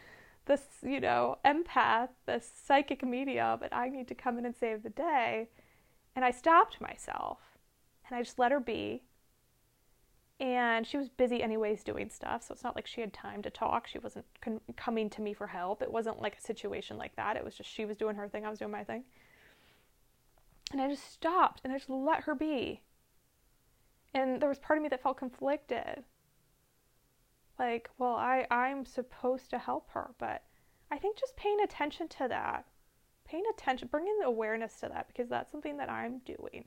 this, 0.46 0.60
you 0.86 1.00
know, 1.00 1.38
empath, 1.46 2.10
this 2.25 2.51
psychic 2.65 3.01
medium, 3.01 3.63
and 3.63 3.72
I 3.72 3.88
need 3.88 4.10
to 4.10 4.13
come 4.13 4.38
in 4.38 4.46
and 4.46 4.53
save 4.53 4.84
the 4.84 4.89
day. 4.89 5.48
And 6.17 6.25
I 6.25 6.32
stopped 6.32 6.82
myself, 6.82 7.38
and 8.05 8.17
I 8.17 8.24
just 8.24 8.39
let 8.39 8.51
her 8.51 8.60
be 8.60 9.03
and 10.39 10.85
she 10.85 10.97
was 10.97 11.09
busy 11.09 11.41
anyways 11.41 11.83
doing 11.83 12.09
stuff 12.09 12.43
so 12.43 12.53
it's 12.53 12.63
not 12.63 12.75
like 12.75 12.87
she 12.87 13.01
had 13.01 13.13
time 13.13 13.41
to 13.43 13.49
talk. 13.49 13.87
She 13.87 13.99
wasn't 13.99 14.25
con- 14.41 14.61
coming 14.75 15.09
to 15.11 15.21
me 15.21 15.33
for 15.33 15.47
help. 15.47 15.81
It 15.81 15.91
wasn't 15.91 16.21
like 16.21 16.37
a 16.37 16.41
situation 16.41 16.97
like 16.97 17.15
that. 17.15 17.37
It 17.37 17.45
was 17.45 17.55
just 17.55 17.69
she 17.69 17.85
was 17.85 17.97
doing 17.97 18.15
her 18.15 18.27
thing 18.27 18.45
i 18.45 18.49
was 18.49 18.59
doing 18.59 18.71
my 18.71 18.83
thing. 18.83 19.03
And 20.71 20.81
i 20.81 20.89
just 20.89 21.11
stopped 21.11 21.61
and 21.63 21.71
i 21.71 21.77
just 21.77 21.89
let 21.89 22.23
her 22.23 22.35
be. 22.35 22.81
And 24.13 24.41
there 24.41 24.49
was 24.49 24.59
part 24.59 24.77
of 24.77 24.83
me 24.83 24.89
that 24.89 25.01
felt 25.01 25.17
conflicted. 25.17 26.03
Like 27.59 27.89
well 27.97 28.15
i 28.15 28.47
i'm 28.49 28.85
supposed 28.85 29.49
to 29.51 29.59
help 29.59 29.89
her 29.91 30.09
but 30.17 30.41
i 30.91 30.97
think 30.97 31.17
just 31.19 31.35
paying 31.35 31.59
attention 31.63 32.07
to 32.07 32.27
that 32.27 32.65
paying 33.25 33.43
attention 33.53 33.87
bringing 33.89 34.17
the 34.19 34.25
awareness 34.25 34.79
to 34.79 34.89
that 34.89 35.07
because 35.07 35.29
that's 35.29 35.51
something 35.51 35.77
that 35.77 35.89
i'm 35.89 36.17
doing 36.25 36.65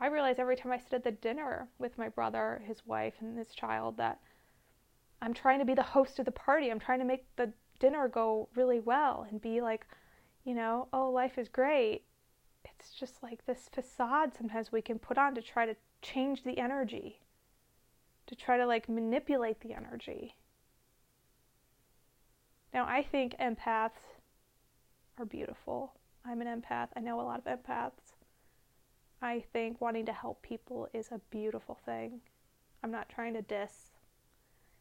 I 0.00 0.08
realize 0.08 0.38
every 0.38 0.56
time 0.56 0.72
I 0.72 0.78
sit 0.78 0.94
at 0.94 1.04
the 1.04 1.12
dinner 1.12 1.68
with 1.78 1.96
my 1.98 2.08
brother, 2.08 2.62
his 2.66 2.84
wife, 2.86 3.14
and 3.20 3.38
his 3.38 3.54
child 3.54 3.96
that 3.98 4.20
I'm 5.22 5.34
trying 5.34 5.60
to 5.60 5.64
be 5.64 5.74
the 5.74 5.82
host 5.82 6.18
of 6.18 6.24
the 6.24 6.32
party. 6.32 6.70
I'm 6.70 6.80
trying 6.80 6.98
to 6.98 7.04
make 7.04 7.24
the 7.36 7.52
dinner 7.78 8.08
go 8.08 8.48
really 8.54 8.80
well 8.80 9.26
and 9.30 9.40
be 9.40 9.60
like, 9.60 9.86
you 10.44 10.54
know, 10.54 10.88
oh, 10.92 11.10
life 11.10 11.38
is 11.38 11.48
great. 11.48 12.02
It's 12.64 12.92
just 12.92 13.22
like 13.22 13.46
this 13.46 13.70
facade 13.72 14.34
sometimes 14.36 14.70
we 14.70 14.82
can 14.82 14.98
put 14.98 15.16
on 15.16 15.34
to 15.34 15.42
try 15.42 15.64
to 15.64 15.76
change 16.02 16.44
the 16.44 16.58
energy, 16.58 17.20
to 18.26 18.34
try 18.34 18.58
to 18.58 18.66
like 18.66 18.88
manipulate 18.88 19.60
the 19.60 19.72
energy. 19.72 20.36
Now, 22.74 22.84
I 22.86 23.02
think 23.02 23.36
empaths 23.38 24.18
are 25.16 25.24
beautiful. 25.24 25.94
I'm 26.26 26.40
an 26.40 26.60
empath. 26.60 26.88
I 26.96 27.00
know 27.00 27.20
a 27.20 27.22
lot 27.22 27.42
of 27.46 27.58
empaths. 27.58 28.03
I 29.22 29.44
think 29.52 29.80
wanting 29.80 30.06
to 30.06 30.12
help 30.12 30.42
people 30.42 30.88
is 30.92 31.08
a 31.10 31.20
beautiful 31.30 31.78
thing. 31.84 32.20
I'm 32.82 32.90
not 32.90 33.08
trying 33.08 33.34
to 33.34 33.42
diss 33.42 33.72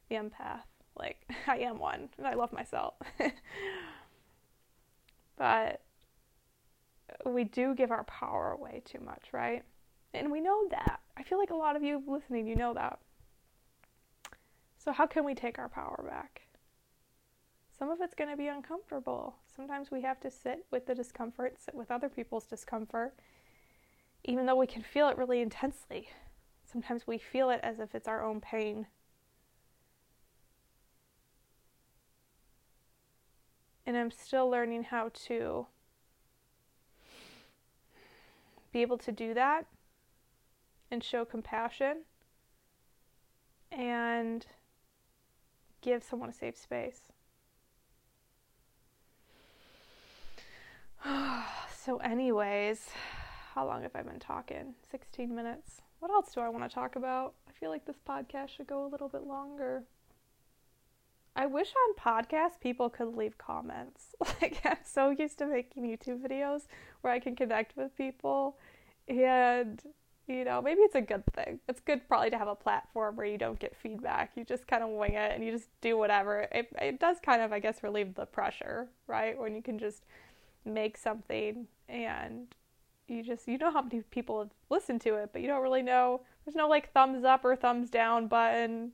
the 0.09 0.15
empath. 0.15 0.65
Like, 0.95 1.25
I 1.47 1.59
am 1.59 1.79
one, 1.79 2.09
and 2.17 2.27
I 2.27 2.33
love 2.33 2.51
myself. 2.51 2.95
but 5.37 5.81
we 7.25 7.43
do 7.43 7.73
give 7.75 7.91
our 7.91 8.03
power 8.03 8.51
away 8.51 8.81
too 8.85 8.99
much, 8.99 9.27
right? 9.31 9.63
And 10.13 10.31
we 10.31 10.41
know 10.41 10.67
that. 10.69 10.99
I 11.17 11.23
feel 11.23 11.37
like 11.37 11.51
a 11.51 11.55
lot 11.55 11.75
of 11.75 11.83
you 11.83 12.03
listening, 12.07 12.47
you 12.47 12.55
know 12.55 12.73
that. 12.73 12.99
So, 14.77 14.91
how 14.91 15.07
can 15.07 15.23
we 15.23 15.33
take 15.33 15.57
our 15.57 15.69
power 15.69 16.03
back? 16.07 16.41
Some 17.77 17.89
of 17.89 17.99
it's 18.01 18.13
going 18.13 18.29
to 18.29 18.37
be 18.37 18.47
uncomfortable. 18.47 19.35
Sometimes 19.55 19.89
we 19.89 20.01
have 20.01 20.19
to 20.21 20.29
sit 20.29 20.65
with 20.71 20.85
the 20.85 20.93
discomfort, 20.93 21.59
sit 21.59 21.73
with 21.73 21.89
other 21.89 22.09
people's 22.09 22.45
discomfort, 22.45 23.15
even 24.23 24.45
though 24.45 24.55
we 24.55 24.67
can 24.67 24.81
feel 24.81 25.09
it 25.09 25.17
really 25.17 25.41
intensely. 25.41 26.09
Sometimes 26.65 27.05
we 27.05 27.17
feel 27.17 27.49
it 27.49 27.59
as 27.61 27.79
if 27.79 27.93
it's 27.93 28.07
our 28.07 28.23
own 28.23 28.39
pain. 28.41 28.87
And 33.85 33.97
I'm 33.97 34.11
still 34.11 34.49
learning 34.49 34.83
how 34.83 35.11
to 35.25 35.67
be 38.71 38.81
able 38.81 38.97
to 38.97 39.11
do 39.11 39.33
that 39.33 39.67
and 40.89 41.03
show 41.03 41.25
compassion 41.25 42.03
and 43.71 44.45
give 45.81 46.03
someone 46.03 46.29
a 46.29 46.33
safe 46.33 46.57
space. 46.57 47.01
so, 51.83 51.97
anyways, 51.97 52.89
how 53.53 53.67
long 53.67 53.83
have 53.83 53.95
I 53.95 54.01
been 54.01 54.19
talking? 54.19 54.73
16 54.89 55.33
minutes. 55.33 55.81
What 55.99 56.11
else 56.11 56.33
do 56.33 56.41
I 56.41 56.49
want 56.49 56.67
to 56.67 56.73
talk 56.73 56.95
about? 56.95 57.33
I 57.47 57.51
feel 57.51 57.69
like 57.69 57.85
this 57.85 57.99
podcast 58.07 58.49
should 58.49 58.67
go 58.67 58.85
a 58.85 58.89
little 58.89 59.07
bit 59.07 59.23
longer. 59.27 59.83
I 61.35 61.45
wish 61.45 61.69
on 61.69 61.95
podcasts 61.95 62.59
people 62.59 62.89
could 62.89 63.15
leave 63.15 63.37
comments. 63.37 64.15
Like, 64.41 64.61
I'm 64.65 64.77
so 64.83 65.11
used 65.11 65.37
to 65.39 65.45
making 65.45 65.83
YouTube 65.83 66.21
videos 66.21 66.63
where 67.01 67.13
I 67.13 67.19
can 67.19 67.35
connect 67.35 67.77
with 67.77 67.95
people. 67.95 68.57
And, 69.07 69.81
you 70.27 70.43
know, 70.43 70.61
maybe 70.61 70.81
it's 70.81 70.95
a 70.95 71.01
good 71.01 71.23
thing. 71.33 71.59
It's 71.69 71.79
good 71.79 72.07
probably 72.07 72.29
to 72.31 72.37
have 72.37 72.47
a 72.47 72.55
platform 72.55 73.15
where 73.15 73.25
you 73.25 73.37
don't 73.37 73.59
get 73.59 73.75
feedback. 73.75 74.31
You 74.35 74.43
just 74.43 74.67
kind 74.67 74.83
of 74.83 74.89
wing 74.89 75.13
it 75.13 75.31
and 75.33 75.43
you 75.43 75.51
just 75.51 75.69
do 75.81 75.97
whatever. 75.97 76.47
It, 76.51 76.69
it 76.81 76.99
does 76.99 77.17
kind 77.23 77.41
of, 77.41 77.53
I 77.53 77.59
guess, 77.59 77.83
relieve 77.83 78.15
the 78.15 78.25
pressure, 78.25 78.87
right? 79.07 79.37
When 79.37 79.55
you 79.55 79.61
can 79.61 79.77
just 79.77 80.03
make 80.65 80.97
something 80.97 81.67
and 81.87 82.47
you 83.07 83.23
just 83.23 83.47
you 83.47 83.57
know 83.57 83.71
how 83.71 83.81
many 83.81 84.01
people 84.11 84.39
have 84.39 84.51
listened 84.69 85.01
to 85.01 85.15
it, 85.15 85.29
but 85.33 85.41
you 85.41 85.47
don't 85.47 85.61
really 85.61 85.81
know. 85.81 86.21
There's 86.45 86.55
no 86.55 86.67
like 86.67 86.91
thumbs 86.91 87.23
up 87.23 87.43
or 87.43 87.55
thumbs 87.55 87.89
down 87.89 88.27
button. 88.27 88.91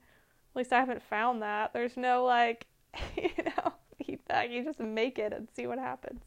At 0.52 0.56
least 0.56 0.74
I 0.74 0.80
haven't 0.80 1.04
found 1.04 1.42
that. 1.42 1.74
There's 1.74 1.98
no 1.98 2.24
like 2.24 2.68
you 3.16 3.30
know 3.46 3.74
feedback. 4.04 4.50
You 4.50 4.64
just 4.64 4.80
make 4.80 5.20
it 5.20 5.34
and 5.34 5.48
see 5.56 5.68
what 5.68 5.80
happens. 5.80 6.22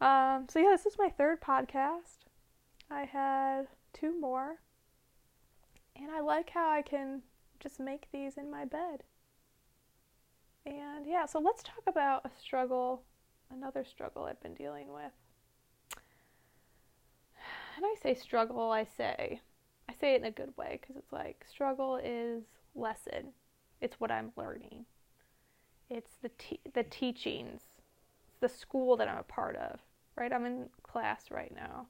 Um, 0.00 0.46
so 0.48 0.58
yeah, 0.58 0.70
this 0.70 0.86
is 0.86 0.96
my 0.98 1.08
third 1.08 1.40
podcast. 1.40 2.24
I 2.90 3.04
had 3.04 3.68
two 3.92 4.18
more, 4.18 4.56
and 5.96 6.10
I 6.10 6.20
like 6.20 6.50
how 6.50 6.70
I 6.70 6.82
can 6.82 7.22
just 7.60 7.78
make 7.78 8.06
these 8.12 8.36
in 8.36 8.50
my 8.50 8.64
bed. 8.64 9.04
And 10.66 11.06
yeah, 11.06 11.26
so 11.26 11.38
let's 11.38 11.62
talk 11.62 11.82
about 11.86 12.24
a 12.24 12.30
struggle, 12.38 13.02
another 13.50 13.84
struggle 13.84 14.24
I've 14.24 14.40
been 14.42 14.54
dealing 14.54 14.92
with 14.92 15.12
and 17.80 17.90
I 17.90 17.94
say 18.02 18.14
struggle, 18.14 18.70
I 18.70 18.84
say, 18.84 19.40
I 19.88 19.94
say 19.98 20.14
it 20.14 20.20
in 20.20 20.26
a 20.26 20.30
good 20.30 20.52
way 20.58 20.78
because 20.80 20.96
it's 20.96 21.12
like 21.12 21.46
struggle 21.50 21.96
is 21.96 22.44
lesson. 22.74 23.32
It's 23.80 23.98
what 23.98 24.10
I'm 24.10 24.32
learning. 24.36 24.84
It's 25.88 26.10
the 26.22 26.28
te- 26.36 26.60
the 26.74 26.82
teachings. 26.82 27.62
It's 28.28 28.38
the 28.40 28.50
school 28.50 28.98
that 28.98 29.08
I'm 29.08 29.16
a 29.16 29.22
part 29.22 29.56
of. 29.56 29.80
Right? 30.14 30.30
I'm 30.30 30.44
in 30.44 30.68
class 30.82 31.30
right 31.30 31.54
now. 31.54 31.86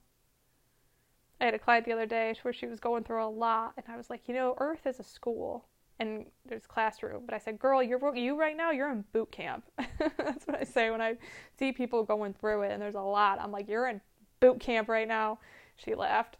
I 1.40 1.46
had 1.46 1.54
a 1.54 1.58
client 1.58 1.86
the 1.86 1.92
other 1.92 2.06
day 2.06 2.36
where 2.42 2.54
she 2.54 2.66
was 2.66 2.78
going 2.78 3.02
through 3.02 3.24
a 3.24 3.26
lot, 3.26 3.72
and 3.76 3.86
I 3.88 3.96
was 3.96 4.10
like, 4.10 4.28
you 4.28 4.34
know, 4.34 4.54
Earth 4.58 4.86
is 4.86 5.00
a 5.00 5.02
school, 5.02 5.64
and 5.98 6.26
there's 6.46 6.66
classroom. 6.66 7.22
But 7.24 7.34
I 7.34 7.38
said, 7.38 7.58
girl, 7.58 7.82
you're 7.82 8.14
you 8.14 8.38
right 8.38 8.56
now. 8.56 8.70
You're 8.70 8.92
in 8.92 9.04
boot 9.12 9.32
camp. 9.32 9.64
That's 9.98 10.46
what 10.46 10.60
I 10.60 10.62
say 10.62 10.90
when 10.90 11.00
I 11.00 11.16
see 11.58 11.72
people 11.72 12.04
going 12.04 12.34
through 12.34 12.62
it, 12.62 12.72
and 12.72 12.80
there's 12.80 12.94
a 12.94 13.00
lot. 13.00 13.40
I'm 13.40 13.50
like, 13.50 13.68
you're 13.68 13.88
in 13.88 14.00
boot 14.38 14.60
camp 14.60 14.88
right 14.88 15.08
now 15.08 15.38
she 15.82 15.94
laughed. 15.94 16.36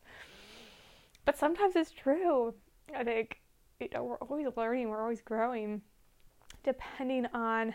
But 1.25 1.37
sometimes 1.37 1.77
it's 1.77 1.93
true. 1.93 2.55
I 2.95 3.05
think, 3.05 3.41
you 3.79 3.89
know, 3.93 4.05
we're 4.05 4.17
always 4.17 4.47
learning, 4.57 4.89
we're 4.89 5.03
always 5.03 5.21
growing, 5.21 5.83
depending 6.65 7.27
on 7.33 7.75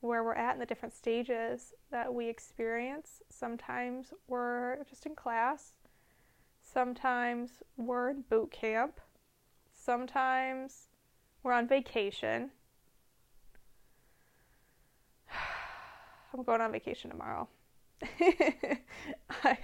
where 0.00 0.22
we're 0.22 0.34
at 0.34 0.54
in 0.54 0.60
the 0.60 0.66
different 0.66 0.94
stages 0.94 1.74
that 1.90 2.12
we 2.12 2.28
experience. 2.28 3.22
Sometimes 3.30 4.12
we're 4.28 4.82
just 4.84 5.06
in 5.06 5.14
class, 5.14 5.72
sometimes 6.60 7.62
we're 7.76 8.10
in 8.10 8.22
boot 8.28 8.50
camp, 8.50 9.00
sometimes 9.72 10.88
we're 11.42 11.52
on 11.52 11.68
vacation. 11.68 12.50
I'm 16.34 16.42
going 16.42 16.60
on 16.60 16.72
vacation 16.72 17.10
tomorrow. 17.10 17.48
I, 18.20 19.58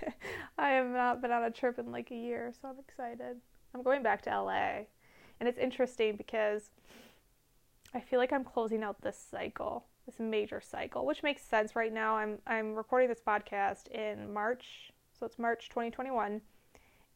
I 0.59 0.69
have 0.71 0.87
not 0.87 1.21
been 1.21 1.33
on 1.33 1.45
a 1.45 1.51
trip 1.51 1.79
in 1.79 1.93
like 1.93 2.11
a 2.11 2.17
year, 2.17 2.53
so 2.61 2.69
I'm 2.69 2.79
excited. 2.79 3.37
I'm 3.75 3.83
going 3.83 4.03
back 4.03 4.23
to 4.23 4.31
LA. 4.31 4.85
And 5.41 5.49
it's 5.49 5.59
interesting 5.59 6.17
because 6.17 6.71
I 7.95 8.01
feel 8.01 8.19
like 8.19 8.33
I'm 8.33 8.45
closing 8.45 8.83
out 8.83 9.01
this 9.03 9.23
cycle, 9.31 9.87
this 10.07 10.19
major 10.19 10.61
cycle, 10.61 11.05
which 11.05 11.23
makes 11.23 11.43
sense 11.43 11.77
right 11.77 11.93
now. 11.93 12.17
I'm 12.17 12.39
I'm 12.47 12.75
recording 12.75 13.09
this 13.09 13.21
podcast 13.27 13.89
in 13.89 14.33
March, 14.33 14.93
so 15.19 15.27
it's 15.27 15.39
March 15.39 15.69
2021, 15.69 16.41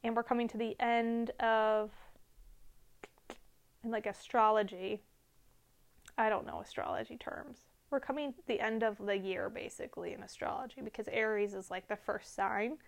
and 0.04 0.16
we're 0.16 0.22
coming 0.22 0.48
to 0.48 0.58
the 0.58 0.78
end 0.80 1.30
of 1.40 1.90
in 3.84 3.90
like 3.90 4.06
astrology. 4.06 5.02
I 6.18 6.28
don't 6.28 6.46
know 6.46 6.60
astrology 6.60 7.16
terms 7.16 7.65
we're 7.90 8.00
coming 8.00 8.32
to 8.32 8.38
the 8.46 8.60
end 8.60 8.82
of 8.82 8.96
the 8.98 9.16
year 9.16 9.48
basically 9.48 10.12
in 10.12 10.22
astrology 10.22 10.80
because 10.82 11.08
Aries 11.08 11.54
is 11.54 11.70
like 11.70 11.88
the 11.88 11.96
first 11.96 12.34
sign. 12.34 12.78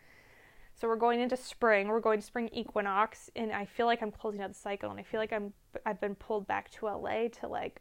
So 0.74 0.86
we're 0.86 0.96
going 0.96 1.20
into 1.20 1.36
spring. 1.36 1.88
We're 1.88 2.00
going 2.00 2.20
to 2.20 2.26
spring 2.26 2.50
equinox, 2.52 3.30
and 3.34 3.52
I 3.52 3.64
feel 3.64 3.86
like 3.86 4.00
I'm 4.00 4.12
closing 4.12 4.40
out 4.42 4.52
the 4.52 4.58
cycle, 4.58 4.90
and 4.90 5.00
I 5.00 5.02
feel 5.02 5.18
like 5.18 5.32
I'm 5.32 5.52
I've 5.84 6.00
been 6.00 6.14
pulled 6.14 6.46
back 6.46 6.70
to 6.72 6.86
LA 6.86 7.28
to 7.40 7.48
like 7.48 7.80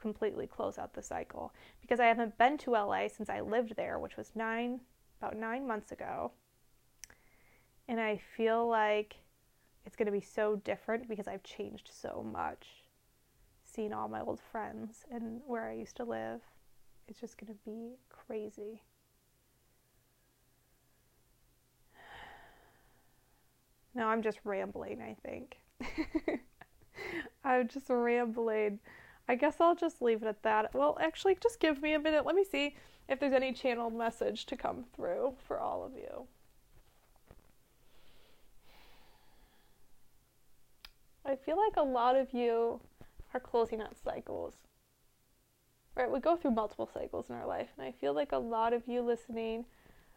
completely 0.00 0.46
close 0.46 0.78
out 0.78 0.94
the 0.94 1.02
cycle 1.02 1.52
because 1.80 2.00
I 2.00 2.06
haven't 2.06 2.38
been 2.38 2.56
to 2.58 2.70
LA 2.70 3.08
since 3.08 3.28
I 3.28 3.40
lived 3.40 3.76
there, 3.76 3.98
which 3.98 4.16
was 4.16 4.32
nine 4.34 4.80
about 5.20 5.36
nine 5.36 5.66
months 5.66 5.92
ago, 5.92 6.32
and 7.86 8.00
I 8.00 8.18
feel 8.36 8.66
like 8.66 9.16
it's 9.84 9.96
going 9.96 10.06
to 10.06 10.12
be 10.12 10.20
so 10.20 10.56
different 10.56 11.08
because 11.08 11.28
I've 11.28 11.42
changed 11.42 11.90
so 11.92 12.24
much. 12.32 12.66
Seeing 13.64 13.92
all 13.92 14.08
my 14.08 14.22
old 14.22 14.40
friends 14.40 15.04
and 15.10 15.42
where 15.46 15.68
I 15.68 15.74
used 15.74 15.96
to 15.96 16.04
live 16.04 16.40
it's 17.08 17.20
just 17.20 17.38
going 17.38 17.52
to 17.52 17.58
be 17.64 17.96
crazy. 18.08 18.82
Now 23.94 24.08
I'm 24.08 24.22
just 24.22 24.38
rambling, 24.44 25.00
I 25.00 25.16
think. 25.26 25.58
I'm 27.44 27.66
just 27.66 27.86
rambling. 27.88 28.78
I 29.28 29.34
guess 29.34 29.56
I'll 29.60 29.74
just 29.74 30.00
leave 30.00 30.22
it 30.22 30.28
at 30.28 30.42
that. 30.42 30.74
Well, 30.74 30.98
actually, 31.00 31.36
just 31.42 31.58
give 31.60 31.82
me 31.82 31.94
a 31.94 31.98
minute. 31.98 32.24
Let 32.24 32.34
me 32.34 32.44
see 32.44 32.76
if 33.08 33.18
there's 33.18 33.32
any 33.32 33.52
channeled 33.52 33.94
message 33.94 34.46
to 34.46 34.56
come 34.56 34.84
through 34.94 35.34
for 35.46 35.58
all 35.58 35.84
of 35.84 35.94
you. 35.94 36.26
I 41.24 41.36
feel 41.36 41.56
like 41.56 41.76
a 41.76 41.82
lot 41.82 42.16
of 42.16 42.32
you 42.32 42.80
are 43.34 43.40
closing 43.40 43.80
out 43.80 43.96
cycles 44.02 44.54
right? 45.98 46.10
We 46.10 46.20
go 46.20 46.36
through 46.36 46.52
multiple 46.52 46.88
cycles 46.92 47.28
in 47.28 47.34
our 47.34 47.46
life, 47.46 47.68
and 47.76 47.86
I 47.86 47.92
feel 47.92 48.14
like 48.14 48.32
a 48.32 48.38
lot 48.38 48.72
of 48.72 48.86
you 48.86 49.02
listening 49.02 49.64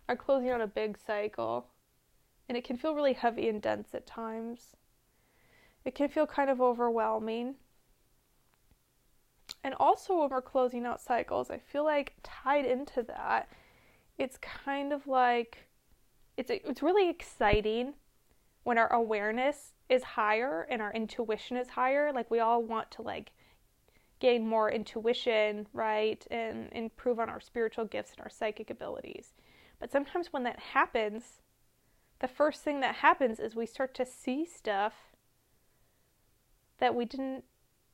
are 0.08 0.16
closing 0.16 0.50
out 0.50 0.62
a 0.62 0.68
big 0.68 0.98
cycle, 0.98 1.68
and 2.48 2.58
it 2.58 2.64
can 2.64 2.78
feel 2.78 2.94
really 2.94 3.14
heavy 3.14 3.50
and 3.50 3.62
dense 3.62 3.90
at 3.94 4.06
times. 4.06 4.76
It 5.84 5.96
can 5.96 6.08
feel 6.10 6.28
kind 6.28 6.50
of 6.50 6.62
overwhelming. 6.62 7.56
And 9.64 9.74
also, 9.80 10.20
when 10.20 10.30
we're 10.30 10.42
closing 10.42 10.86
out 10.86 11.02
cycles, 11.02 11.50
I 11.50 11.58
feel 11.58 11.84
like 11.84 12.14
tied 12.24 12.66
into 12.66 13.04
that, 13.04 13.50
it's 14.18 14.38
kind 14.38 14.94
of 14.94 15.08
like 15.08 15.66
it's 16.38 16.52
it's 16.52 16.84
really 16.84 17.10
exciting 17.10 17.96
when 18.64 18.78
our 18.78 18.92
awareness 18.94 19.74
is 19.90 20.04
higher 20.04 20.68
and 20.70 20.82
our 20.82 20.94
intuition 20.94 21.58
is 21.58 21.70
higher. 21.70 22.14
Like 22.14 22.30
we 22.30 22.40
all 22.40 22.62
want 22.64 22.92
to 22.92 23.02
like 23.02 23.32
gain 24.22 24.48
more 24.48 24.72
intuition, 24.72 25.68
right, 25.74 26.26
and 26.32 26.70
improve 26.72 27.20
on 27.20 27.30
our 27.30 27.42
spiritual 27.42 27.84
gifts 27.84 28.12
and 28.12 28.22
our 28.22 28.30
psychic 28.30 28.70
abilities. 28.70 29.34
But 29.80 29.92
sometimes 29.92 30.32
when 30.32 30.44
that 30.44 30.60
happens, 30.60 31.42
the 32.20 32.30
first 32.30 32.62
thing 32.62 32.80
that 32.80 32.96
happens 32.96 33.40
is 33.40 33.56
we 33.56 33.66
start 33.66 33.94
to 33.96 34.06
see 34.06 34.46
stuff 34.46 34.94
that 36.78 36.96
we 36.96 37.04
didn't 37.04 37.44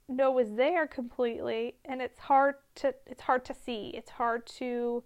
know 0.07 0.31
was 0.31 0.53
there 0.53 0.85
completely 0.85 1.75
and 1.83 2.01
it's 2.01 2.19
hard 2.19 2.55
to 2.75 2.93
it's 3.05 3.23
hard 3.23 3.43
to 3.45 3.53
see. 3.53 3.91
It's 3.95 4.11
hard 4.11 4.45
to 4.57 5.03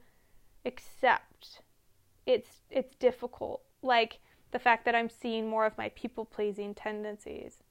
accept. 0.66 1.62
It's 2.26 2.62
it's 2.70 2.96
difficult. 2.96 3.62
Like 3.82 4.20
the 4.52 4.60
fact 4.60 4.86
that 4.86 4.96
i'm 4.96 5.10
seeing 5.10 5.50
more 5.50 5.66
of 5.66 5.78
my 5.78 5.90
people 5.90 6.26
pleasing 6.26 6.74
tendencies 6.74 7.64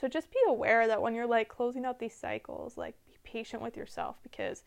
so 0.00 0.08
just 0.08 0.30
be 0.30 0.38
aware 0.46 0.86
that 0.86 1.00
when 1.00 1.14
you're 1.14 1.26
like 1.26 1.48
closing 1.48 1.84
out 1.84 1.98
these 1.98 2.14
cycles 2.14 2.76
like 2.76 2.94
be 3.06 3.16
patient 3.24 3.62
with 3.62 3.76
yourself 3.76 4.16
because 4.22 4.64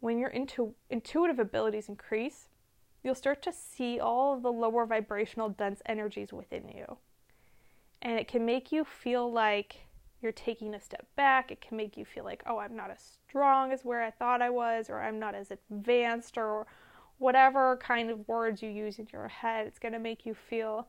when 0.00 0.18
your 0.18 0.30
intu- 0.30 0.74
intuitive 0.90 1.38
abilities 1.38 1.88
increase 1.88 2.48
you'll 3.02 3.14
start 3.14 3.42
to 3.42 3.52
see 3.52 3.98
all 4.00 4.34
of 4.34 4.42
the 4.42 4.52
lower 4.52 4.86
vibrational 4.86 5.48
dense 5.48 5.82
energies 5.86 6.32
within 6.32 6.68
you 6.68 6.98
and 8.02 8.18
it 8.18 8.28
can 8.28 8.44
make 8.44 8.70
you 8.70 8.84
feel 8.84 9.30
like 9.30 9.88
you're 10.20 10.32
taking 10.32 10.74
a 10.74 10.80
step 10.80 11.06
back. 11.16 11.50
It 11.50 11.60
can 11.60 11.76
make 11.76 11.96
you 11.96 12.04
feel 12.04 12.24
like, 12.24 12.42
oh, 12.46 12.58
I'm 12.58 12.74
not 12.74 12.90
as 12.90 13.18
strong 13.28 13.72
as 13.72 13.84
where 13.84 14.02
I 14.02 14.10
thought 14.10 14.42
I 14.42 14.50
was, 14.50 14.90
or 14.90 15.00
I'm 15.00 15.18
not 15.18 15.34
as 15.34 15.50
advanced, 15.50 16.36
or 16.36 16.66
whatever 17.18 17.76
kind 17.76 18.10
of 18.10 18.26
words 18.26 18.62
you 18.62 18.68
use 18.68 18.98
in 18.98 19.06
your 19.12 19.28
head. 19.28 19.66
It's 19.66 19.78
going 19.78 19.92
to 19.92 19.98
make 19.98 20.26
you 20.26 20.34
feel. 20.34 20.88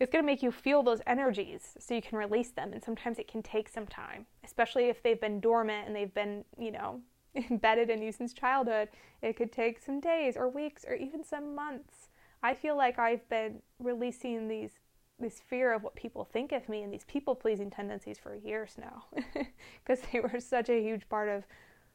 It's 0.00 0.10
going 0.10 0.24
to 0.24 0.26
make 0.26 0.42
you 0.42 0.50
feel 0.50 0.82
those 0.82 1.02
energies 1.06 1.76
so 1.78 1.94
you 1.94 2.00
can 2.00 2.16
release 2.16 2.50
them. 2.50 2.72
And 2.72 2.82
sometimes 2.82 3.18
it 3.18 3.28
can 3.28 3.42
take 3.42 3.68
some 3.68 3.86
time, 3.86 4.24
especially 4.42 4.86
if 4.86 5.02
they've 5.02 5.20
been 5.20 5.40
dormant 5.40 5.86
and 5.86 5.94
they've 5.94 6.12
been, 6.12 6.44
you 6.58 6.72
know, 6.72 7.00
embedded 7.50 7.90
in 7.90 8.00
you 8.00 8.10
since 8.10 8.32
childhood. 8.32 8.88
It 9.20 9.36
could 9.36 9.52
take 9.52 9.78
some 9.78 10.00
days 10.00 10.36
or 10.36 10.48
weeks 10.48 10.86
or 10.88 10.94
even 10.94 11.22
some 11.22 11.54
months. 11.54 12.08
I 12.42 12.54
feel 12.54 12.76
like 12.76 12.98
I've 12.98 13.28
been 13.28 13.60
releasing 13.78 14.48
these 14.48 14.72
this 15.18 15.38
fear 15.38 15.74
of 15.74 15.82
what 15.82 15.94
people 15.94 16.24
think 16.24 16.50
of 16.50 16.66
me 16.66 16.82
and 16.82 16.90
these 16.90 17.04
people 17.04 17.34
pleasing 17.34 17.68
tendencies 17.68 18.18
for 18.18 18.34
years 18.34 18.76
now 18.80 19.04
because 19.84 20.02
they 20.10 20.18
were 20.18 20.40
such 20.40 20.70
a 20.70 20.82
huge 20.82 21.06
part 21.10 21.28
of 21.28 21.44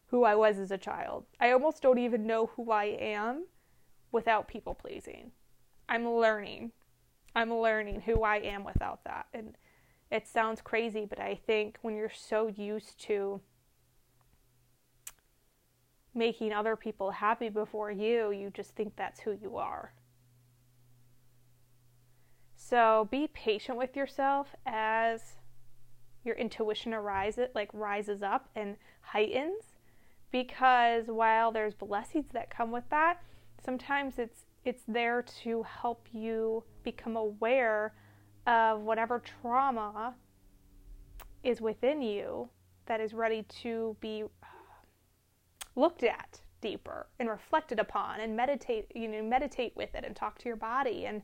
who 0.06 0.24
I 0.24 0.36
was 0.36 0.60
as 0.60 0.70
a 0.70 0.78
child. 0.78 1.26
I 1.40 1.50
almost 1.52 1.82
don't 1.82 1.98
even 1.98 2.28
know 2.28 2.52
who 2.56 2.70
I 2.72 2.86
am 2.86 3.46
without 4.12 4.48
people 4.48 4.76
pleasing. 4.76 5.32
I'm 5.90 6.08
learning. 6.08 6.72
I'm 7.36 7.54
learning 7.54 8.02
who 8.02 8.24
I 8.24 8.38
am 8.38 8.64
without 8.64 9.04
that. 9.04 9.28
And 9.34 9.58
it 10.10 10.28
sounds 10.28 10.62
crazy, 10.62 11.06
but 11.06 11.20
I 11.20 11.40
think 11.46 11.78
when 11.82 11.96
you're 11.96 12.10
so 12.10 12.48
used 12.48 13.00
to 13.04 13.42
making 16.14 16.54
other 16.54 16.76
people 16.76 17.12
happy 17.12 17.50
before 17.50 17.92
you, 17.92 18.32
you 18.32 18.50
just 18.54 18.76
think 18.76 18.96
that's 18.96 19.20
who 19.20 19.32
you 19.32 19.58
are. 19.58 19.92
So 22.56 23.08
be 23.12 23.28
patient 23.28 23.78
with 23.78 23.96
yourself 23.96 24.56
as 24.66 25.22
your 26.24 26.36
intuition 26.36 26.94
arises, 26.94 27.50
like 27.54 27.70
rises 27.74 28.24
up 28.24 28.50
and 28.56 28.78
heightens, 29.02 29.64
because 30.32 31.06
while 31.08 31.52
there's 31.52 31.74
blessings 31.74 32.28
that 32.34 32.50
come 32.50 32.72
with 32.72 32.90
that, 32.90 33.22
sometimes 33.64 34.18
it's 34.18 34.46
it's 34.66 34.84
there 34.88 35.24
to 35.44 35.64
help 35.64 36.08
you 36.12 36.64
become 36.84 37.16
aware 37.16 37.94
of 38.48 38.82
whatever 38.82 39.22
trauma 39.42 40.16
is 41.44 41.62
within 41.62 42.02
you 42.02 42.50
that 42.88 43.00
is 43.00 43.14
ready 43.14 43.44
to 43.62 43.96
be 44.00 44.24
uh, 44.24 44.48
looked 45.76 46.04
at 46.04 46.42
deeper 46.62 47.08
and 47.20 47.30
reflected 47.30 47.80
upon 47.80 48.20
and 48.20 48.36
meditate 48.36 48.92
you 48.96 49.08
know 49.08 49.22
meditate 49.22 49.74
with 49.76 49.94
it 49.94 50.04
and 50.04 50.16
talk 50.16 50.38
to 50.40 50.46
your 50.46 50.56
body 50.56 51.06
and 51.06 51.22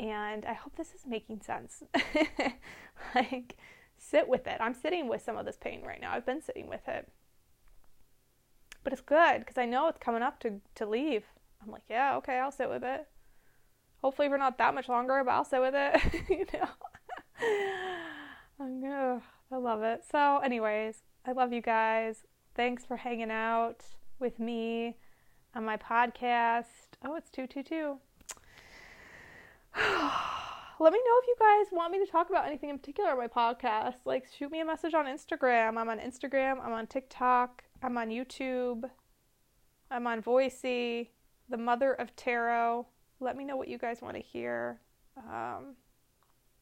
and 0.00 0.46
I 0.46 0.54
hope 0.54 0.76
this 0.76 0.94
is 0.94 1.06
making 1.06 1.42
sense. 1.42 1.82
like, 3.14 3.56
sit 3.98 4.26
with 4.26 4.46
it. 4.46 4.56
I'm 4.58 4.72
sitting 4.72 5.08
with 5.08 5.22
some 5.22 5.36
of 5.36 5.44
this 5.44 5.58
pain 5.60 5.82
right 5.82 6.00
now. 6.00 6.12
I've 6.12 6.24
been 6.24 6.40
sitting 6.40 6.68
with 6.68 6.88
it. 6.88 7.06
But 8.82 8.94
it's 8.94 9.02
good 9.02 9.40
because 9.40 9.58
I 9.58 9.66
know 9.66 9.88
it's 9.88 9.98
coming 9.98 10.22
up 10.22 10.40
to, 10.40 10.60
to 10.76 10.86
leave. 10.86 11.24
I'm 11.62 11.70
like, 11.70 11.84
yeah, 11.88 12.16
okay, 12.16 12.38
I'll 12.38 12.52
sit 12.52 12.68
with 12.68 12.82
it. 12.84 13.06
Hopefully, 14.02 14.28
for 14.28 14.38
not 14.38 14.58
that 14.58 14.74
much 14.74 14.88
longer, 14.88 15.22
but 15.24 15.32
I'll 15.32 15.44
sit 15.44 15.60
with 15.60 15.74
it. 15.76 16.00
you 16.28 16.46
know? 16.54 16.68
I'm 18.58 18.80
gonna, 18.80 19.22
I 19.52 19.56
love 19.56 19.82
it. 19.82 20.04
So, 20.10 20.38
anyways, 20.38 21.02
I 21.26 21.32
love 21.32 21.52
you 21.52 21.60
guys. 21.60 22.24
Thanks 22.54 22.84
for 22.84 22.96
hanging 22.96 23.30
out 23.30 23.84
with 24.18 24.38
me 24.38 24.96
on 25.54 25.64
my 25.64 25.76
podcast. 25.76 26.64
Oh, 27.04 27.14
it's 27.14 27.30
222. 27.30 27.98
Let 30.82 30.94
me 30.94 30.98
know 30.98 31.18
if 31.18 31.26
you 31.26 31.36
guys 31.38 31.66
want 31.72 31.92
me 31.92 31.98
to 32.04 32.10
talk 32.10 32.30
about 32.30 32.46
anything 32.46 32.70
in 32.70 32.78
particular 32.78 33.10
on 33.10 33.18
my 33.18 33.28
podcast. 33.28 33.96
Like, 34.06 34.26
shoot 34.26 34.50
me 34.50 34.60
a 34.60 34.64
message 34.64 34.94
on 34.94 35.04
Instagram. 35.04 35.76
I'm 35.76 35.90
on 35.90 35.98
Instagram, 35.98 36.64
I'm 36.64 36.72
on 36.72 36.86
TikTok, 36.86 37.64
I'm 37.82 37.98
on 37.98 38.08
YouTube, 38.08 38.84
I'm 39.90 40.06
on 40.06 40.22
Voicey, 40.22 41.08
the 41.50 41.58
mother 41.58 41.92
of 41.92 42.14
tarot. 42.16 42.86
Let 43.18 43.36
me 43.36 43.44
know 43.44 43.56
what 43.56 43.68
you 43.68 43.76
guys 43.76 44.00
want 44.00 44.16
to 44.16 44.22
hear. 44.22 44.80
Um, 45.18 45.74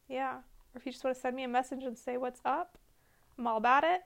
yeah. 0.09 0.37
Or 0.73 0.77
if 0.77 0.85
you 0.85 0.91
just 0.91 1.03
want 1.03 1.15
to 1.15 1.21
send 1.21 1.35
me 1.35 1.43
a 1.43 1.47
message 1.47 1.83
and 1.83 1.97
say 1.97 2.17
what's 2.17 2.41
up, 2.43 2.77
I'm 3.37 3.47
all 3.47 3.57
about 3.57 3.83
it. 3.83 4.01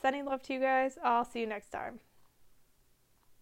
Sending 0.00 0.24
love 0.24 0.42
to 0.44 0.54
you 0.54 0.60
guys. 0.60 0.98
I'll 1.04 1.24
see 1.24 1.40
you 1.40 1.46
next 1.46 1.70
time. 1.70 2.00